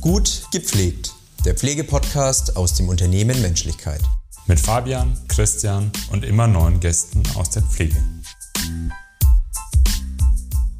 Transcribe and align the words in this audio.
Gut 0.00 0.46
gepflegt. 0.50 1.12
Der 1.44 1.54
Pflegepodcast 1.54 2.56
aus 2.56 2.72
dem 2.72 2.88
Unternehmen 2.88 3.42
Menschlichkeit. 3.42 4.00
Mit 4.46 4.58
Fabian, 4.58 5.14
Christian 5.28 5.92
und 6.10 6.24
immer 6.24 6.46
neuen 6.46 6.80
Gästen 6.80 7.22
aus 7.36 7.50
der 7.50 7.60
Pflege. 7.60 8.02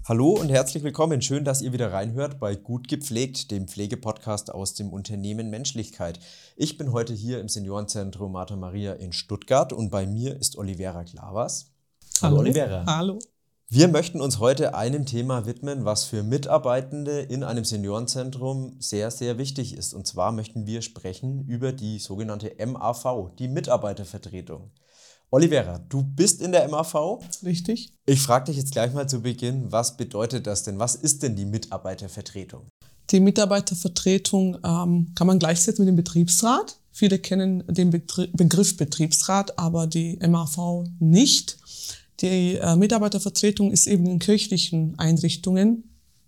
Hallo 0.09 0.31
und 0.31 0.49
herzlich 0.49 0.83
willkommen. 0.85 1.21
Schön, 1.21 1.45
dass 1.45 1.61
ihr 1.61 1.75
wieder 1.75 1.93
reinhört 1.93 2.41
bei 2.41 2.55
Gut 2.55 2.89
gepflegt, 2.89 3.51
dem 3.51 3.69
Pflegepodcast 3.69 4.55
aus 4.55 4.73
dem 4.73 4.91
Unternehmen 4.91 5.51
Menschlichkeit. 5.51 6.19
Ich 6.57 6.79
bin 6.79 6.93
heute 6.93 7.13
hier 7.13 7.41
im 7.41 7.51
Seniorenzentrum 7.51 8.33
Martha 8.33 8.57
Maria 8.57 8.95
in 8.95 9.13
Stuttgart 9.13 9.75
und 9.75 9.91
bei 9.91 10.07
mir 10.07 10.35
ist 10.35 10.57
Olivera 10.57 11.05
Klavas. 11.05 11.67
Hallo, 12.23 12.39
Hallo 12.39 12.41
Olivera. 12.41 12.87
Hallo. 12.87 13.19
Wir 13.73 13.87
möchten 13.87 14.21
uns 14.21 14.41
heute 14.41 14.75
einem 14.75 15.07
Thema 15.07 15.47
widmen, 15.47 15.85
was 15.85 16.03
für 16.03 16.25
Mitarbeitende 16.25 17.21
in 17.21 17.45
einem 17.45 17.65
Seniorenzentrum 17.65 18.75
sehr, 18.81 19.13
sehr 19.13 19.39
wichtig 19.39 19.75
ist. 19.77 19.95
Und 19.95 20.09
zwar 20.09 20.33
möchten 20.33 20.67
wir 20.67 20.83
sprechen 20.83 21.47
über 21.47 21.71
die 21.71 22.01
sogenannte 22.01 22.53
MAV, 22.67 23.31
die 23.39 23.47
Mitarbeitervertretung. 23.47 24.73
Olivera, 25.31 25.79
du 25.89 26.03
bist 26.03 26.43
in 26.43 26.51
der 26.51 26.67
MAV. 26.67 27.21
Richtig. 27.45 27.93
Ich 28.07 28.21
frage 28.21 28.47
dich 28.47 28.57
jetzt 28.57 28.73
gleich 28.73 28.93
mal 28.93 29.09
zu 29.09 29.21
Beginn, 29.23 29.71
was 29.71 29.97
bedeutet 29.97 30.49
das 30.49 30.65
denn? 30.65 30.81
Was 30.81 30.97
ist 30.97 31.23
denn 31.23 31.37
die 31.37 31.47
Mitarbeitervertretung? 31.47 32.67
Die 33.11 33.21
Mitarbeitervertretung 33.21 34.59
ähm, 34.65 35.13
kann 35.15 35.29
man 35.29 35.39
gleichsetzen 35.39 35.85
mit 35.85 35.93
dem 35.93 35.97
Betriebsrat. 35.97 36.77
Viele 36.91 37.21
kennen 37.21 37.63
den 37.69 37.91
Begriff 37.91 38.77
Betriebsrat, 38.77 39.57
aber 39.61 39.87
die 39.87 40.19
MAV 40.27 40.89
nicht. 40.99 41.57
Die 42.21 42.57
äh, 42.57 42.77
Mitarbeitervertretung 42.77 43.73
ist 43.73 43.87
eben 43.87 44.07
in 44.07 44.19
kirchlichen 44.19 44.99
Einrichtungen 44.99 45.85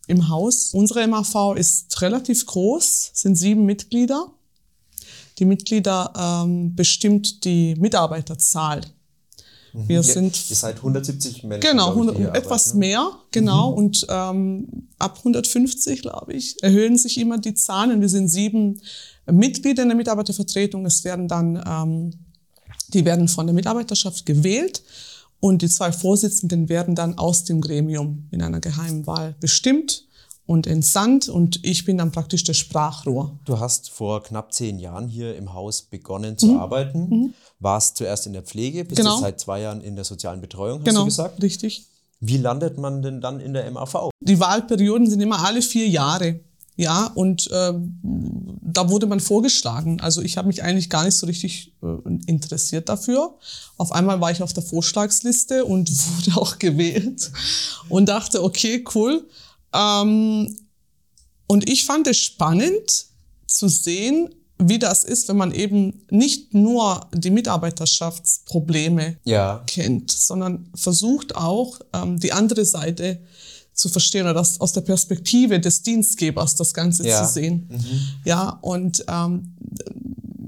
im 0.07 0.29
Haus. 0.29 0.73
Unsere 0.73 1.07
MAV 1.07 1.55
ist 1.57 2.01
relativ 2.01 2.47
groß, 2.47 3.11
sind 3.15 3.37
sieben 3.37 3.67
Mitglieder. 3.67 4.33
Die 5.39 5.45
Mitglieder 5.45 6.13
ähm, 6.45 6.75
bestimmt 6.75 7.45
die 7.45 7.75
Mitarbeiterzahl. 7.77 8.83
Mhm. 9.73 9.89
Wir 9.89 9.97
ja, 9.97 10.03
sind. 10.03 10.51
Ihr 10.51 10.57
seid 10.57 10.77
170 10.77 11.45
Menschen. 11.45 11.71
Genau, 11.71 11.91
100, 11.91 12.19
ich, 12.19 12.27
etwas 12.27 12.69
arbeiten. 12.69 12.79
mehr, 12.79 13.11
genau. 13.31 13.71
Mhm. 13.73 13.77
Und 13.77 14.07
ähm, 14.09 14.89
ab 14.99 15.19
150, 15.19 16.03
glaube 16.03 16.33
ich, 16.33 16.63
erhöhen 16.63 16.99
sich 16.99 17.19
immer 17.19 17.39
die 17.39 17.55
Zahlen. 17.55 18.01
Wir 18.01 18.09
sind 18.09 18.29
sieben 18.29 18.81
Mitglieder 19.31 19.83
in 19.83 19.89
der 19.89 19.97
Mitarbeitervertretung. 19.97 20.85
Es 20.87 21.05
werden 21.05 21.29
dann, 21.29 21.63
ähm, 21.67 22.11
die 22.89 23.05
werden 23.05 23.29
von 23.29 23.47
der 23.47 23.55
Mitarbeiterschaft 23.55 24.27
gewählt. 24.27 24.83
Und 25.45 25.63
die 25.63 25.69
zwei 25.69 25.91
Vorsitzenden 25.91 26.69
werden 26.69 26.95
dann 26.95 27.19
aus 27.19 27.43
dem 27.43 27.61
Gremium 27.61 28.29
in 28.31 28.43
einer 28.43 28.61
geheimen 28.61 29.09
Wahl 29.09 29.35
bestimmt 29.41 30.07
und 30.47 30.69
entsandt 30.69 31.29
und 31.29 31.65
ich 31.65 31.85
bin 31.85 31.99
dann 31.99 32.13
praktisch 32.13 32.45
das 32.45 32.59
Sprachrohr. 32.59 33.37
Du 33.45 33.59
hast 33.59 33.91
vor 33.91 34.23
knapp 34.23 34.53
zehn 34.53 34.79
Jahren 34.79 35.09
hier 35.09 35.35
im 35.35 35.53
Haus 35.53 35.83
begonnen 35.83 36.39
zu 36.39 36.47
mhm. 36.47 36.59
arbeiten, 36.59 37.09
mhm. 37.09 37.35
warst 37.59 37.97
zuerst 37.97 38.29
in 38.29 38.35
der 38.35 38.43
Pflege, 38.43 38.85
bist 38.85 39.01
genau. 39.01 39.19
seit 39.19 39.41
zwei 39.41 39.63
Jahren 39.63 39.81
in 39.81 39.97
der 39.97 40.05
sozialen 40.05 40.41
Betreuung, 40.41 40.79
hast 40.79 40.87
genau, 40.87 41.01
du 41.01 41.07
gesagt? 41.07 41.43
richtig. 41.43 41.87
Wie 42.21 42.37
landet 42.37 42.79
man 42.79 43.03
denn 43.03 43.21
dann 43.21 43.41
in 43.41 43.53
der 43.53 43.69
MAV? 43.69 44.11
Die 44.21 44.39
Wahlperioden 44.39 45.11
sind 45.11 45.21
immer 45.21 45.45
alle 45.45 45.61
vier 45.61 45.89
Jahre. 45.89 46.39
Ja, 46.77 47.07
und 47.15 47.51
äh, 47.51 47.73
da 48.03 48.89
wurde 48.89 49.07
man 49.07 49.21
vorgeschlagen. 49.21 50.01
Also 50.01 50.23
ich 50.23 50.39
habe 50.39 50.49
mich 50.49 50.63
eigentlich 50.63 50.89
gar 50.89 51.05
nicht 51.05 51.17
so 51.17 51.27
richtig 51.27 51.75
äh, 51.83 52.09
interessiert 52.27 52.89
dafür. 52.89 53.35
Auf 53.77 53.93
einmal 53.93 54.21
war 54.21 54.31
ich 54.31 54.43
auf 54.43 54.55
der 54.55 54.63
Vorschlagsliste 54.63 55.65
und 55.65 55.91
wurde 56.17 56.41
auch 56.41 56.59
gewählt 56.59 57.31
und 57.89 58.09
dachte, 58.09 58.43
okay, 58.43 58.85
cool. 58.95 59.29
Ähm, 59.75 60.57
und 61.47 61.69
ich 61.69 61.85
fand 61.85 62.07
es 62.07 62.17
spannend 62.17 63.07
zu 63.47 63.69
sehen, 63.69 64.35
wie 64.59 64.79
das 64.79 65.05
ist, 65.05 65.29
wenn 65.29 65.37
man 65.37 65.53
eben 65.53 66.05
nicht 66.11 66.55
nur 66.55 67.01
die 67.13 67.31
Mitarbeiterschaftsprobleme 67.31 69.19
ja. 69.25 69.63
kennt, 69.67 70.11
sondern 70.11 70.71
versucht 70.75 71.37
auch 71.37 71.81
ähm, 71.93 72.19
die 72.19 72.33
andere 72.33 72.65
Seite 72.65 73.21
zu 73.73 73.89
verstehen 73.89 74.23
oder 74.23 74.35
das 74.35 74.61
aus 74.61 74.73
der 74.73 74.83
Perspektive 74.83 75.59
des 75.59 75.83
Dienstgebers 75.83 76.57
das 76.57 76.75
Ganze 76.75 77.07
ja. 77.07 77.23
zu 77.23 77.33
sehen. 77.33 77.69
Mhm. 77.71 78.01
Ja, 78.25 78.59
und 78.61 79.05
ähm, 79.09 79.57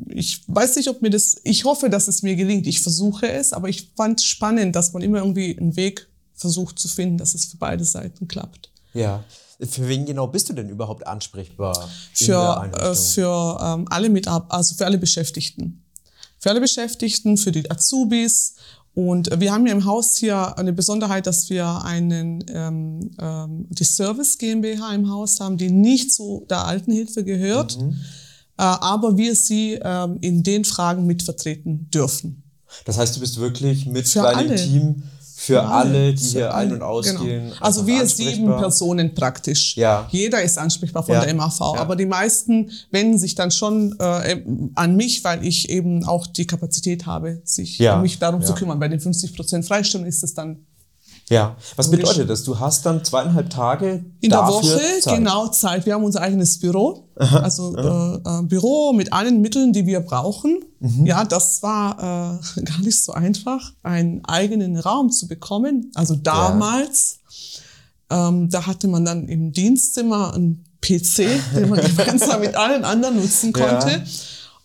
ich 0.09 0.43
weiß 0.47 0.77
nicht, 0.77 0.89
ob 0.89 1.03
mir 1.03 1.11
das, 1.11 1.37
ich 1.43 1.65
hoffe, 1.65 1.91
dass 1.91 2.07
es 2.09 2.23
mir 2.23 2.37
gelingt. 2.37 2.67
Ich 2.67 2.81
versuche 2.81 3.29
es, 3.29 3.53
aber 3.53 3.69
ich 3.69 3.91
fand 3.97 4.21
es 4.21 4.27
spannend, 4.27 4.77
dass 4.77 4.93
man 4.93 5.03
immer 5.03 5.19
irgendwie 5.19 5.59
einen 5.59 5.77
Weg 5.77 6.09
versucht 6.35 6.79
zu 6.79 6.89
finden, 6.89 7.19
dass 7.19 7.35
es 7.35 7.47
für 7.47 7.57
beide 7.57 7.85
Seiten 7.85 8.29
klappt. 8.29 8.71
Ja. 8.93 9.25
Für 9.61 9.89
wen 9.89 10.05
genau 10.05 10.27
bist 10.27 10.49
du 10.49 10.53
denn 10.53 10.69
überhaupt 10.69 11.07
ansprechbar? 11.07 11.89
Für, 12.13 12.71
äh, 12.77 12.95
für 12.95 13.59
ähm, 13.63 13.87
alle 13.89 14.09
Mitab 14.09 14.53
also 14.53 14.75
für 14.75 14.85
alle 14.85 14.99
Beschäftigten. 14.99 15.84
Für 16.45 16.51
alle 16.51 16.61
Beschäftigten, 16.61 17.39
für 17.39 17.53
die 17.53 17.71
Azubis 17.71 18.57
und 18.93 19.41
wir 19.41 19.51
haben 19.51 19.67
ja 19.67 19.73
im 19.73 19.87
Haus 19.87 20.19
hier 20.19 20.59
eine 20.59 20.75
Besonderheit, 20.75 21.27
dass 21.27 21.49
wir 21.49 21.83
einen, 21.87 22.45
ähm, 22.49 23.13
ähm, 23.19 23.67
die 23.71 23.85
Service 23.85 24.37
GmbH 24.37 24.95
im 24.95 25.11
Haus 25.11 25.41
haben, 25.41 25.57
die 25.57 25.71
nicht 25.71 26.13
zu 26.13 26.45
der 26.51 26.67
Altenhilfe 26.67 27.25
gehört, 27.25 27.81
mhm. 27.81 27.93
äh, 27.93 27.97
aber 28.59 29.17
wir 29.17 29.35
sie 29.35 29.79
ähm, 29.83 30.19
in 30.21 30.43
den 30.43 30.67
Fragen 30.67 31.07
mitvertreten 31.07 31.89
dürfen. 31.89 32.43
Das 32.85 32.99
heißt, 32.99 33.17
du 33.17 33.21
bist 33.21 33.39
wirklich 33.41 33.87
mit 33.87 34.07
Für 34.07 34.21
deinem 34.21 34.51
alle. 34.51 34.57
Team 34.57 35.03
für 35.47 35.63
alle, 35.63 36.15
die 36.15 36.25
hier 36.25 36.55
ein- 36.55 36.69
und 36.69 36.75
genau. 36.75 36.87
ausgehen. 36.87 37.51
Genau. 37.51 37.57
Also 37.61 37.87
wir 37.87 38.07
sieben 38.07 38.47
Personen 38.47 39.15
praktisch. 39.15 39.77
Ja. 39.77 40.09
Jeder 40.11 40.43
ist 40.43 40.59
ansprechbar 40.59 41.03
von 41.03 41.15
ja. 41.15 41.25
der 41.25 41.35
MAV. 41.35 41.61
Ja. 41.61 41.81
Aber 41.81 41.97
die 41.97 42.07
meisten 42.07 42.71
wenden 42.91 43.19
sich 43.19 43.35
dann 43.35 43.51
schon 43.51 43.95
äh, 43.99 44.43
an 44.75 44.97
mich, 44.97 45.23
weil 45.25 45.45
ich 45.45 45.69
eben 45.69 46.05
auch 46.05 46.27
die 46.27 46.47
Kapazität 46.47 47.07
habe, 47.07 47.41
sich 47.45 47.79
ja. 47.79 47.97
um 47.97 48.03
mich 48.03 48.19
darum 48.19 48.43
zu 48.43 48.55
kümmern. 48.55 48.79
Bei 48.79 48.89
den 48.89 49.01
50 49.01 49.37
Prozent 49.37 49.67
Freistellung 49.67 50.07
ist 50.07 50.23
es 50.23 50.35
dann 50.35 50.65
ja, 51.31 51.57
was 51.77 51.91
bedeutet 51.91 52.29
das? 52.29 52.45
Du 52.45 52.59
hast 52.59 52.85
dann 52.85 53.03
zweieinhalb 53.03 53.49
Tage 53.49 54.05
in 54.21 54.31
der 54.31 54.47
Woche 54.47 54.79
Zeit. 55.01 55.17
genau 55.17 55.49
Zeit. 55.49 55.87
Wir 55.87 55.95
haben 55.95 56.05
unser 56.05 56.21
eigenes 56.21 56.59
Büro, 56.59 57.09
also. 57.17 57.75
Äh, 57.77 58.17
äh, 58.17 58.43
Büro 58.43 58.93
mit 58.93 59.13
allen 59.13 59.41
Mitteln, 59.41 59.73
die 59.73 59.87
wir 59.87 60.01
brauchen. 60.01 60.63
Mhm. 60.85 61.07
Ja, 61.07 61.25
das 61.25 61.63
war 61.63 62.39
äh, 62.57 62.61
gar 62.65 62.81
nicht 62.81 63.03
so 63.03 63.13
einfach, 63.13 63.73
einen 63.83 64.23
eigenen 64.27 64.77
Raum 64.77 65.11
zu 65.11 65.27
bekommen. 65.27 65.91
Also 65.95 66.15
damals, 66.15 67.21
ja. 68.11 68.29
ähm, 68.29 68.51
da 68.51 68.67
hatte 68.67 68.87
man 68.89 69.05
dann 69.05 69.27
im 69.29 69.53
Dienstzimmer 69.53 70.35
einen 70.35 70.65
PC, 70.83 71.27
den 71.57 71.71
man 71.71 71.81
gemeinsam 71.97 72.41
mit 72.41 72.55
allen 72.55 72.85
anderen 72.85 73.17
nutzen 73.17 73.53
konnte. 73.55 73.91
Ja. 73.91 74.03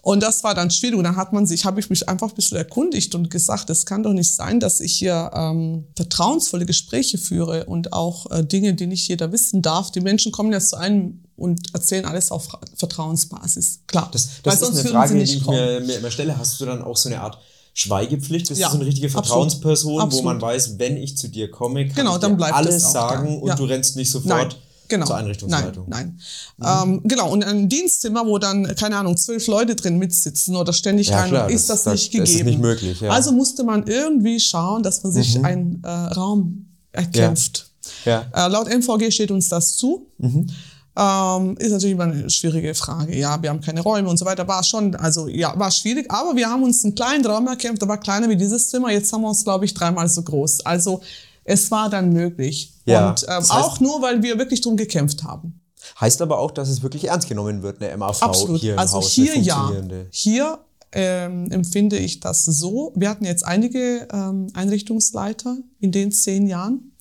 Und 0.02 0.24
das 0.24 0.44
war 0.44 0.54
dann 0.56 0.72
schwierig. 0.72 0.98
Und 0.98 1.06
dann 1.06 1.16
hat 1.16 1.32
man 1.32 1.46
sich, 1.46 1.64
habe 1.66 1.80
ich 1.80 1.90
mich 1.90 2.10
einfach 2.10 2.30
ein 2.30 2.36
bisschen 2.36 2.58
erkundigt 2.58 3.16
und 3.16 3.30
gesagt, 3.30 3.70
es 3.70 3.86
kann 3.86 4.04
doch 4.04 4.14
nicht 4.14 4.34
sein, 4.34 4.60
dass 4.60 4.82
ich 4.82 4.94
hier 4.94 5.32
ähm, 5.34 5.86
vertrauensvolle 5.96 6.66
Gespräche 6.66 7.18
führe 7.18 7.66
und 7.66 7.94
auch 7.94 8.30
äh, 8.32 8.44
Dinge, 8.44 8.74
die 8.74 8.88
nicht 8.88 9.08
jeder 9.08 9.32
wissen 9.32 9.62
darf. 9.62 9.92
Die 9.92 10.02
Menschen 10.02 10.32
kommen 10.34 10.52
ja 10.52 10.60
zu 10.60 10.76
einem 10.78 11.24
und 11.40 11.74
erzählen 11.74 12.06
alles 12.06 12.32
auf 12.32 12.48
Vertrauensbasis. 12.76 13.82
Klar. 13.88 14.10
Das, 14.12 14.42
das 14.44 14.62
ist 14.62 14.70
eine 14.70 14.90
Frage, 14.90 15.16
die 15.16 15.22
ich 15.22 15.46
mir, 15.46 15.82
mir 15.82 15.98
immer 15.98 16.12
stelle. 16.12 16.38
Hast 16.38 16.60
du 16.60 16.66
dann 16.66 16.82
auch 16.82 16.98
so 16.98 17.10
eine 17.10 17.22
Art 17.22 17.38
Schweigepflicht? 17.74 18.50
Bist 18.50 18.60
ja, 18.60 18.68
du 18.68 18.74
so 18.74 18.80
eine 18.80 18.88
richtige 18.88 19.10
Vertrauensperson, 19.10 20.02
absolut, 20.02 20.24
wo 20.24 20.28
man 20.28 20.42
weiß, 20.42 20.78
wenn 20.78 20.98
ich 20.98 21.18
zu 21.18 21.28
dir 21.28 21.50
komme, 21.50 21.88
kann 21.88 21.96
genau, 21.96 22.16
ich 22.16 22.22
dir 22.22 22.56
alles 22.56 22.92
sagen 22.92 23.36
da. 23.36 23.42
und 23.42 23.48
ja. 23.48 23.56
du 23.56 23.66
rennst 23.66 23.96
nicht 23.96 24.12
sofort 24.12 24.28
Nein 24.28 24.56
genau. 24.90 25.06
zur 25.06 25.16
Einrichtungsleitung. 25.16 25.86
Nein, 25.88 26.20
nein. 26.58 26.86
Mhm. 26.86 26.96
Ähm, 26.96 27.02
genau, 27.06 27.32
und 27.32 27.46
ein 27.46 27.70
Dienstzimmer, 27.70 28.26
wo 28.26 28.38
dann, 28.38 28.76
keine 28.76 28.98
Ahnung, 28.98 29.16
zwölf 29.16 29.48
Leute 29.48 29.76
drin 29.76 29.98
mitsitzen 29.98 30.56
oder 30.56 30.74
ständig 30.74 31.08
ja, 31.08 31.22
rein, 31.22 31.30
klar, 31.30 31.50
ist 31.50 31.70
das, 31.70 31.84
das 31.84 31.94
nicht 31.94 32.14
das 32.14 32.28
gegeben. 32.28 32.40
Ist 32.40 32.46
nicht 32.46 32.60
möglich, 32.60 33.00
ja. 33.00 33.12
Also 33.12 33.32
musste 33.32 33.64
man 33.64 33.88
irgendwie 33.88 34.40
schauen, 34.40 34.84
dass 34.84 35.02
man 35.04 35.14
sich 35.14 35.38
mhm. 35.38 35.46
einen 35.46 35.84
äh, 35.84 35.90
Raum 35.90 36.66
erkämpft. 36.92 37.70
Ja. 38.04 38.26
ja. 38.34 38.48
Äh, 38.48 38.50
laut 38.50 38.68
MVG 38.68 39.12
steht 39.12 39.32
uns 39.32 39.48
das 39.48 39.78
zu. 39.78 40.08
Mhm. 40.18 40.50
Ähm, 40.96 41.56
ist 41.58 41.72
natürlich 41.72 41.94
immer 41.94 42.06
eine 42.06 42.30
schwierige 42.30 42.74
Frage. 42.74 43.16
Ja, 43.16 43.42
wir 43.42 43.50
haben 43.50 43.62
keine 43.62 43.82
Räume 43.82 44.10
und 44.10 44.18
so 44.18 44.26
weiter. 44.26 44.48
War 44.48 44.64
schon, 44.64 44.96
also 44.96 45.28
ja, 45.28 45.58
war 45.58 45.72
schwierig. 45.72 46.12
Aber 46.12 46.36
wir 46.36 46.50
haben 46.50 46.64
uns 46.64 46.84
einen 46.84 46.96
kleinen 46.96 47.26
Raum 47.26 47.48
erkämpft, 47.48 47.82
der 47.82 47.88
war 47.88 48.00
kleiner 48.00 48.28
wie 48.30 48.36
dieses 48.36 48.70
Zimmer. 48.70 48.92
Jetzt 48.92 49.14
haben 49.14 49.22
wir 49.22 49.30
uns, 49.30 49.44
glaube 49.44 49.66
ich, 49.66 49.74
dreimal 49.74 50.10
so 50.10 50.24
groß. 50.24 50.66
Also 50.66 51.02
es 51.44 51.72
war 51.72 51.90
dann 51.90 52.12
möglich. 52.12 52.74
Ja, 52.86 53.10
und 53.10 53.24
ähm, 53.24 53.28
das 53.28 53.54
heißt, 53.54 53.64
auch 53.64 53.80
nur, 53.80 54.02
weil 54.02 54.22
wir 54.24 54.38
wirklich 54.38 54.62
drum 54.62 54.78
gekämpft 54.78 55.24
haben. 55.24 55.60
Heißt 56.00 56.22
aber 56.22 56.40
auch, 56.40 56.52
dass 56.52 56.70
es 56.70 56.84
wirklich 56.84 57.06
ernst 57.06 57.30
genommen 57.30 57.64
wird, 57.64 57.82
eine 57.82 57.96
MAV 57.96 58.22
Absolut. 58.22 58.60
hier 58.60 58.74
im 58.74 58.80
also 58.80 58.98
Haus. 58.98 59.12
Hier 59.12 59.38
ja. 59.38 59.72
Hier 60.10 60.60
ähm, 60.92 61.52
empfinde 61.52 61.98
ich 61.98 62.20
das 62.20 62.46
so. 62.46 62.94
Wir 62.96 63.10
hatten 63.10 63.26
jetzt 63.26 63.46
einige 63.46 64.08
ähm, 64.12 64.48
Einrichtungsleiter 64.54 65.58
in 65.80 65.92
den 65.92 66.12
zehn 66.12 66.48
Jahren. 66.48 66.92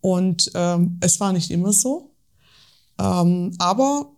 Und 0.00 0.50
ähm, 0.54 0.98
es 1.00 1.20
war 1.20 1.32
nicht 1.32 1.50
immer 1.50 1.72
so. 1.72 2.09
Ähm, 3.00 3.52
aber 3.58 4.10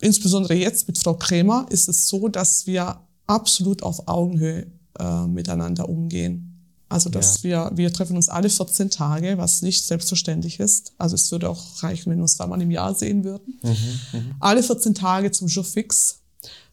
insbesondere 0.00 0.54
jetzt 0.54 0.88
mit 0.88 0.98
Frau 0.98 1.14
Krämer 1.14 1.66
ist 1.70 1.88
es 1.88 2.08
so, 2.08 2.28
dass 2.28 2.66
wir 2.66 3.00
absolut 3.26 3.82
auf 3.82 4.08
Augenhöhe 4.08 4.66
äh, 4.98 5.26
miteinander 5.26 5.88
umgehen. 5.88 6.50
Also, 6.88 7.10
dass 7.10 7.42
wir, 7.42 7.72
wir 7.74 7.92
treffen 7.92 8.14
uns 8.14 8.28
alle 8.28 8.48
14 8.48 8.90
Tage, 8.90 9.36
was 9.38 9.62
nicht 9.62 9.84
selbstverständlich 9.84 10.60
ist. 10.60 10.92
Also, 10.98 11.14
es 11.14 11.30
würde 11.32 11.48
auch 11.48 11.82
reichen, 11.82 12.10
wenn 12.10 12.18
wir 12.18 12.22
uns 12.22 12.36
zweimal 12.36 12.60
im 12.60 12.70
Jahr 12.70 12.94
sehen 12.94 13.24
würden. 13.24 13.58
Alle 14.38 14.62
14 14.62 14.94
Tage 14.94 15.30
zum 15.32 15.48
Jour 15.48 15.64
fix. 15.64 16.20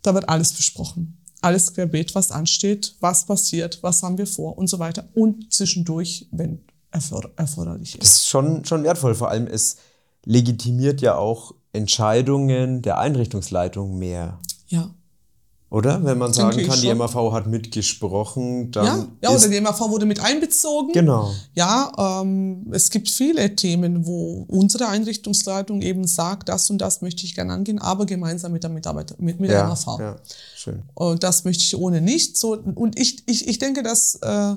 Da 0.02 0.14
wird 0.14 0.30
alles 0.30 0.54
besprochen. 0.54 1.18
Alles 1.42 1.74
querbeet, 1.74 2.14
was 2.14 2.30
ansteht, 2.30 2.96
was 3.00 3.26
passiert, 3.26 3.80
was 3.82 4.04
haben 4.04 4.18
wir 4.18 4.28
vor 4.28 4.58
und 4.58 4.68
so 4.68 4.78
weiter. 4.78 5.08
Und 5.16 5.52
zwischendurch, 5.52 6.28
wenn 6.32 6.60
erfor 6.92 7.32
erforderlich 7.38 7.96
ist. 7.96 8.04
Das 8.04 8.12
ist 8.18 8.28
schon, 8.28 8.64
schon 8.66 8.84
wertvoll. 8.84 9.16
Vor 9.16 9.30
allem, 9.30 9.48
es 9.48 9.78
legitimiert 10.26 11.02
ja 11.02 11.16
auch 11.16 11.54
Entscheidungen 11.74 12.82
der 12.82 12.98
Einrichtungsleitung 13.00 13.98
mehr. 13.98 14.40
Ja. 14.68 14.90
Oder? 15.72 16.04
Wenn 16.04 16.18
man 16.18 16.34
sagen 16.34 16.66
kann, 16.68 16.82
die 16.82 16.88
schon. 16.88 16.98
MAV 16.98 17.32
hat 17.32 17.48
mitgesprochen, 17.48 18.72
dann. 18.72 18.86
Ja, 18.86 19.08
ja 19.24 19.36
ist, 19.36 19.46
oder 19.46 19.54
die 19.54 19.62
MAV 19.62 19.80
wurde 19.90 20.06
mit 20.06 20.20
einbezogen. 20.20 20.92
Genau. 20.92 21.32
Ja, 21.56 22.22
ähm, 22.22 22.68
es 22.72 22.90
gibt 22.90 23.10
viele 23.10 23.56
Themen, 23.56 24.06
wo 24.06 24.46
unsere 24.50 24.90
Einrichtungsleitung 24.90 25.82
eben 25.82 26.06
sagt, 26.06 26.50
das 26.50 26.70
und 26.70 26.80
das 26.80 27.02
möchte 27.02 27.24
ich 27.24 27.36
gerne 27.36 27.54
angehen, 27.54 27.80
aber 27.80 28.06
gemeinsam 28.06 28.52
mit 28.52 28.64
der 28.64 28.70
Mitarbeiter, 28.70 29.16
mit, 29.18 29.40
mit 29.40 29.50
der 29.50 29.60
Ja, 29.60 29.68
MAV. 29.70 30.00
ja, 30.00 30.16
schön. 30.58 30.84
Und 30.94 31.24
das 31.24 31.46
möchte 31.46 31.64
ich 31.64 31.78
ohne 31.78 32.02
nicht. 32.02 32.36
So, 32.36 32.58
und 32.58 33.00
ich, 33.00 33.24
ich, 33.28 33.48
ich 33.48 33.58
denke, 33.58 33.82
das 33.82 34.16
äh, 34.16 34.56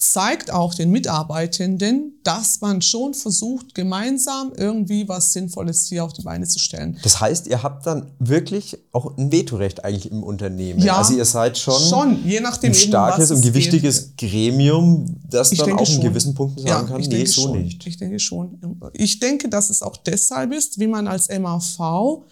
zeigt 0.00 0.50
auch 0.50 0.74
den 0.74 0.90
Mitarbeitenden, 0.90 2.18
dass 2.24 2.62
man 2.62 2.80
schon 2.80 3.12
versucht, 3.12 3.74
gemeinsam 3.74 4.50
irgendwie 4.56 5.06
was 5.06 5.34
Sinnvolles 5.34 5.88
hier 5.88 6.02
auf 6.02 6.14
die 6.14 6.22
Beine 6.22 6.46
zu 6.46 6.58
stellen. 6.58 6.98
Das 7.02 7.20
heißt, 7.20 7.46
ihr 7.48 7.62
habt 7.62 7.84
dann 7.84 8.10
wirklich 8.18 8.78
auch 8.92 9.18
ein 9.18 9.30
Vetorecht 9.30 9.84
eigentlich 9.84 10.10
im 10.10 10.22
Unternehmen. 10.22 10.80
Ja, 10.80 10.96
also 10.96 11.12
ihr 11.12 11.26
seid 11.26 11.58
schon, 11.58 11.78
schon, 11.78 12.26
je 12.26 12.40
nachdem 12.40 12.72
ein 12.72 12.74
starkes 12.74 13.30
und 13.30 13.36
es 13.38 13.42
gewichtiges 13.42 14.16
Gremium, 14.16 15.04
das 15.28 15.52
Ich 15.52 15.58
dann 15.58 15.74
auch 15.74 15.88
in 15.88 16.00
gewissen 16.00 16.34
Punkten 16.34 16.66
sagen 16.66 16.88
kann, 16.88 16.98
ich 16.98 17.08
nee, 17.08 17.16
denke 17.16 17.30
so 17.30 17.42
schon. 17.42 17.62
nicht. 17.62 17.86
Ich 17.86 17.98
denke 17.98 18.18
schon. 18.18 18.80
Ich 18.94 19.20
denke, 19.20 19.50
dass 19.50 19.68
es 19.68 19.82
auch 19.82 19.98
deshalb 19.98 20.52
ist, 20.52 20.78
wie 20.78 20.86
man 20.86 21.08
als 21.08 21.28
MAV 21.28 22.24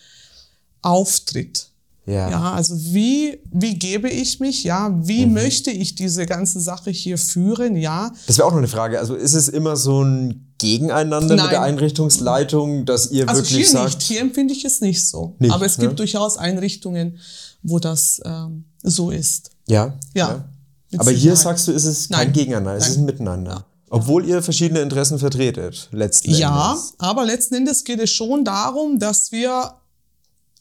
auftritt. 0.80 1.68
Ja. 2.08 2.30
Ja, 2.30 2.52
also 2.54 2.74
wie, 2.76 3.38
wie 3.52 3.74
gebe 3.78 4.08
ich 4.08 4.40
mich? 4.40 4.64
Ja, 4.64 4.90
wie 5.06 5.26
Mhm. 5.26 5.34
möchte 5.34 5.70
ich 5.70 5.94
diese 5.94 6.24
ganze 6.24 6.58
Sache 6.60 6.90
hier 6.90 7.18
führen? 7.18 7.76
Ja, 7.76 8.10
Das 8.26 8.38
wäre 8.38 8.46
auch 8.48 8.52
noch 8.52 8.58
eine 8.58 8.68
Frage. 8.68 8.98
Also 8.98 9.14
ist 9.14 9.34
es 9.34 9.48
immer 9.48 9.76
so 9.76 10.02
ein 10.02 10.54
Gegeneinander 10.58 11.36
Nein. 11.36 11.44
mit 11.44 11.52
der 11.52 11.62
Einrichtungsleitung, 11.62 12.84
dass 12.86 13.10
ihr 13.10 13.28
also 13.28 13.42
wirklich 13.42 13.56
hier 13.58 13.66
sagt, 13.68 13.94
nicht. 13.96 14.02
Hier 14.02 14.20
empfinde 14.20 14.54
ich 14.54 14.64
es 14.64 14.80
nicht 14.80 15.06
so. 15.06 15.36
Nicht, 15.38 15.52
Aber 15.52 15.66
es 15.66 15.76
gibt 15.76 15.90
ne? 15.92 15.96
durchaus 15.96 16.36
Einrichtungen, 16.38 17.18
wo 17.62 17.78
das 17.78 18.20
ähm, 18.24 18.64
so 18.82 19.10
ist. 19.10 19.50
ja, 19.68 19.92
Ja. 20.14 20.44
mit 20.90 21.00
Aber 21.00 21.10
hier 21.10 21.36
sagst 21.36 21.68
du, 21.68 21.72
ist 21.72 21.84
es 21.84 22.08
kein 22.08 22.26
Nein. 22.28 22.32
Gegeneinander, 22.32 22.74
es 22.76 22.84
Nein. 22.84 22.90
ist 22.92 22.96
ein 22.98 23.04
Miteinander. 23.04 23.64
Obwohl 23.90 24.26
ihr 24.26 24.42
verschiedene 24.42 24.80
Interessen 24.80 25.18
vertretet, 25.18 25.88
letzten 25.92 26.30
Ja, 26.34 26.72
Endes. 26.72 26.94
aber 26.98 27.24
letzten 27.24 27.54
Endes 27.54 27.84
geht 27.84 28.00
es 28.00 28.10
schon 28.10 28.44
darum, 28.44 28.98
dass 28.98 29.32
wir 29.32 29.74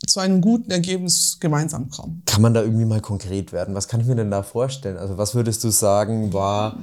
zu 0.07 0.19
einem 0.19 0.41
guten 0.41 0.71
Ergebnis 0.71 1.37
gemeinsam 1.39 1.89
kommen. 1.89 2.23
Kann 2.25 2.41
man 2.41 2.53
da 2.53 2.61
irgendwie 2.61 2.85
mal 2.85 3.01
konkret 3.01 3.51
werden? 3.51 3.75
Was 3.75 3.87
kann 3.87 3.99
ich 3.99 4.07
mir 4.07 4.15
denn 4.15 4.31
da 4.31 4.43
vorstellen? 4.43 4.97
Also 4.97 5.17
was 5.17 5.35
würdest 5.35 5.63
du 5.63 5.69
sagen, 5.69 6.33
war 6.33 6.77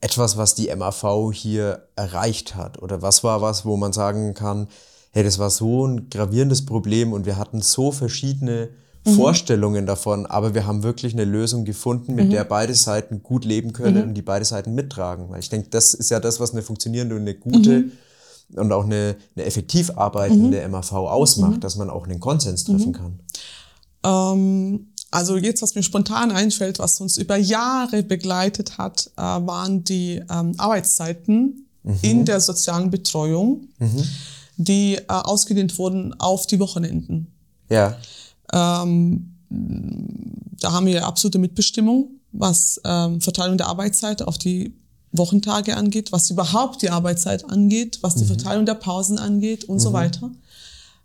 etwas, 0.00 0.36
was 0.36 0.54
die 0.54 0.74
MAV 0.74 1.32
hier 1.32 1.82
erreicht 1.96 2.54
hat? 2.54 2.82
Oder 2.82 3.02
was 3.02 3.24
war 3.24 3.40
was, 3.40 3.64
wo 3.64 3.76
man 3.76 3.92
sagen 3.92 4.34
kann, 4.34 4.68
hey, 5.12 5.24
das 5.24 5.38
war 5.38 5.50
so 5.50 5.86
ein 5.86 6.10
gravierendes 6.10 6.66
Problem 6.66 7.12
und 7.12 7.26
wir 7.26 7.36
hatten 7.38 7.62
so 7.62 7.92
verschiedene 7.92 8.68
Vorstellungen 9.06 9.84
davon, 9.84 10.24
aber 10.24 10.54
wir 10.54 10.66
haben 10.66 10.82
wirklich 10.82 11.12
eine 11.12 11.26
Lösung 11.26 11.66
gefunden, 11.66 12.14
mit 12.14 12.32
der 12.32 12.44
beide 12.44 12.74
Seiten 12.74 13.22
gut 13.22 13.44
leben 13.44 13.74
können 13.74 14.02
und 14.02 14.14
die 14.14 14.22
beide 14.22 14.46
Seiten 14.46 14.74
mittragen. 14.74 15.28
Weil 15.28 15.40
ich 15.40 15.50
denke, 15.50 15.68
das 15.68 15.92
ist 15.92 16.10
ja 16.10 16.20
das, 16.20 16.40
was 16.40 16.52
eine 16.52 16.62
funktionierende 16.62 17.14
und 17.14 17.20
eine 17.20 17.34
gute 17.34 17.84
und 18.52 18.72
auch 18.72 18.84
eine, 18.84 19.16
eine 19.34 19.44
effektiv 19.44 19.90
arbeitende 19.96 20.66
MAV 20.68 20.92
ausmacht, 20.92 21.64
dass 21.64 21.76
man 21.76 21.90
auch 21.90 22.04
einen 22.04 22.20
Konsens 22.20 22.64
treffen 22.64 22.92
kann. 22.92 23.18
Ähm, 24.04 24.88
also 25.10 25.36
jetzt, 25.36 25.62
was 25.62 25.74
mir 25.74 25.82
spontan 25.82 26.30
einfällt, 26.30 26.78
was 26.78 27.00
uns 27.00 27.16
über 27.16 27.36
Jahre 27.36 28.02
begleitet 28.02 28.78
hat, 28.78 29.10
äh, 29.16 29.22
waren 29.22 29.84
die 29.84 30.22
ähm, 30.30 30.54
Arbeitszeiten 30.58 31.68
in 32.02 32.24
der 32.24 32.40
sozialen 32.40 32.90
Betreuung, 32.90 33.68
die 34.56 34.94
äh, 34.94 35.02
ausgedehnt 35.08 35.76
wurden 35.78 36.18
auf 36.18 36.46
die 36.46 36.58
Wochenenden. 36.58 37.26
Ja. 37.68 37.96
Ähm, 38.52 39.34
da 39.50 40.72
haben 40.72 40.86
wir 40.86 41.06
absolute 41.06 41.38
Mitbestimmung, 41.38 42.20
was 42.32 42.80
ähm, 42.84 43.20
Verteilung 43.20 43.58
der 43.58 43.68
Arbeitszeit 43.68 44.22
auf 44.22 44.38
die 44.38 44.74
Wochentage 45.16 45.76
angeht, 45.76 46.12
was 46.12 46.30
überhaupt 46.30 46.82
die 46.82 46.90
Arbeitszeit 46.90 47.48
angeht, 47.48 47.98
was 48.02 48.16
die 48.16 48.24
Verteilung 48.24 48.66
der 48.66 48.74
Pausen 48.74 49.18
angeht 49.18 49.64
und 49.64 49.78
so 49.78 49.92
weiter. 49.92 50.30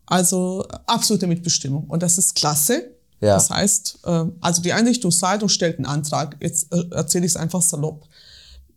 Also 0.05 0.65
äh, 0.67 0.77
absolute 0.87 1.27
Mitbestimmung. 1.27 1.85
Und 1.87 2.01
das 2.01 2.17
ist 2.17 2.35
klasse. 2.35 2.89
Ja. 3.21 3.35
Das 3.35 3.49
heißt, 3.49 3.99
äh, 4.05 4.25
also 4.41 4.61
die 4.61 4.73
Einrichtungsleitung 4.73 5.49
stellt 5.49 5.77
einen 5.77 5.85
Antrag. 5.85 6.37
Jetzt 6.41 6.73
äh, 6.73 6.83
erzähle 6.91 7.25
ich 7.25 7.33
es 7.33 7.35
einfach 7.37 7.61
salopp. 7.61 8.07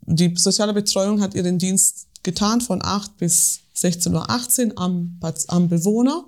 Die 0.03 0.35
soziale 0.37 0.75
Betreuung 0.75 1.21
hat 1.23 1.35
ihren 1.35 1.59
Dienst 1.59 2.09
getan 2.23 2.61
von 2.61 2.85
8 2.85 3.17
bis 3.17 3.61
16.18 3.77 4.73
Uhr 4.73 4.79
am, 4.79 5.19
am 5.49 5.69
Bewohner. 5.69 6.25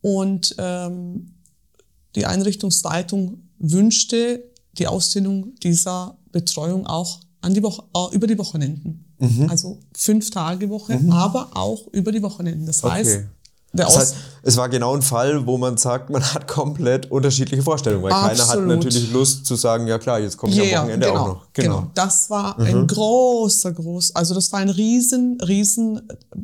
Und 0.00 0.54
ähm, 0.58 1.34
die 2.14 2.26
Einrichtungsleitung 2.26 3.42
wünschte 3.58 4.44
die 4.74 4.86
Ausdehnung 4.86 5.56
dieser 5.56 6.16
Betreuung 6.30 6.86
auch 6.86 7.20
an 7.40 7.54
die 7.54 7.62
Woche, 7.62 7.82
äh, 7.94 8.14
über 8.14 8.26
die 8.26 8.38
Wochenenden. 8.38 9.04
Also 9.48 9.80
fünf 9.94 10.30
Tage 10.30 10.70
Woche, 10.70 11.00
aber 11.10 11.50
auch 11.54 11.86
über 11.92 12.12
die 12.12 12.22
Wochenenden. 12.22 12.66
Das 12.66 12.82
heißt, 12.84 13.16
Okay. 13.16 13.26
Das 13.70 13.98
heißt, 13.98 14.14
es 14.44 14.56
war 14.56 14.70
genau 14.70 14.96
ein 14.96 15.02
Fall, 15.02 15.46
wo 15.46 15.58
man 15.58 15.76
sagt, 15.76 16.08
man 16.08 16.22
hat 16.22 16.48
komplett 16.48 17.10
unterschiedliche 17.10 17.62
Vorstellungen, 17.62 18.02
weil 18.02 18.12
keiner 18.12 18.30
hat 18.30 18.40
Absolut. 18.40 18.68
natürlich 18.68 19.12
Lust 19.12 19.44
zu 19.44 19.56
sagen, 19.56 19.86
ja 19.86 19.98
klar, 19.98 20.20
jetzt 20.20 20.38
komme 20.38 20.52
ich 20.52 20.58
Ja, 20.58 20.80
am 20.80 20.86
Wochenende 20.86 21.06
genau, 21.06 21.20
auch 21.20 21.26
noch. 21.26 21.46
Genau. 21.52 21.76
genau. 21.76 21.90
Das 21.94 22.30
war 22.30 22.58
ein 22.58 22.86
großer, 22.86 23.72
groß, 23.72 24.16
also 24.16 24.34
das 24.34 24.50
war 24.52 24.60
ein 24.60 24.70
riesen, 24.70 25.38
riesen, 25.42 26.00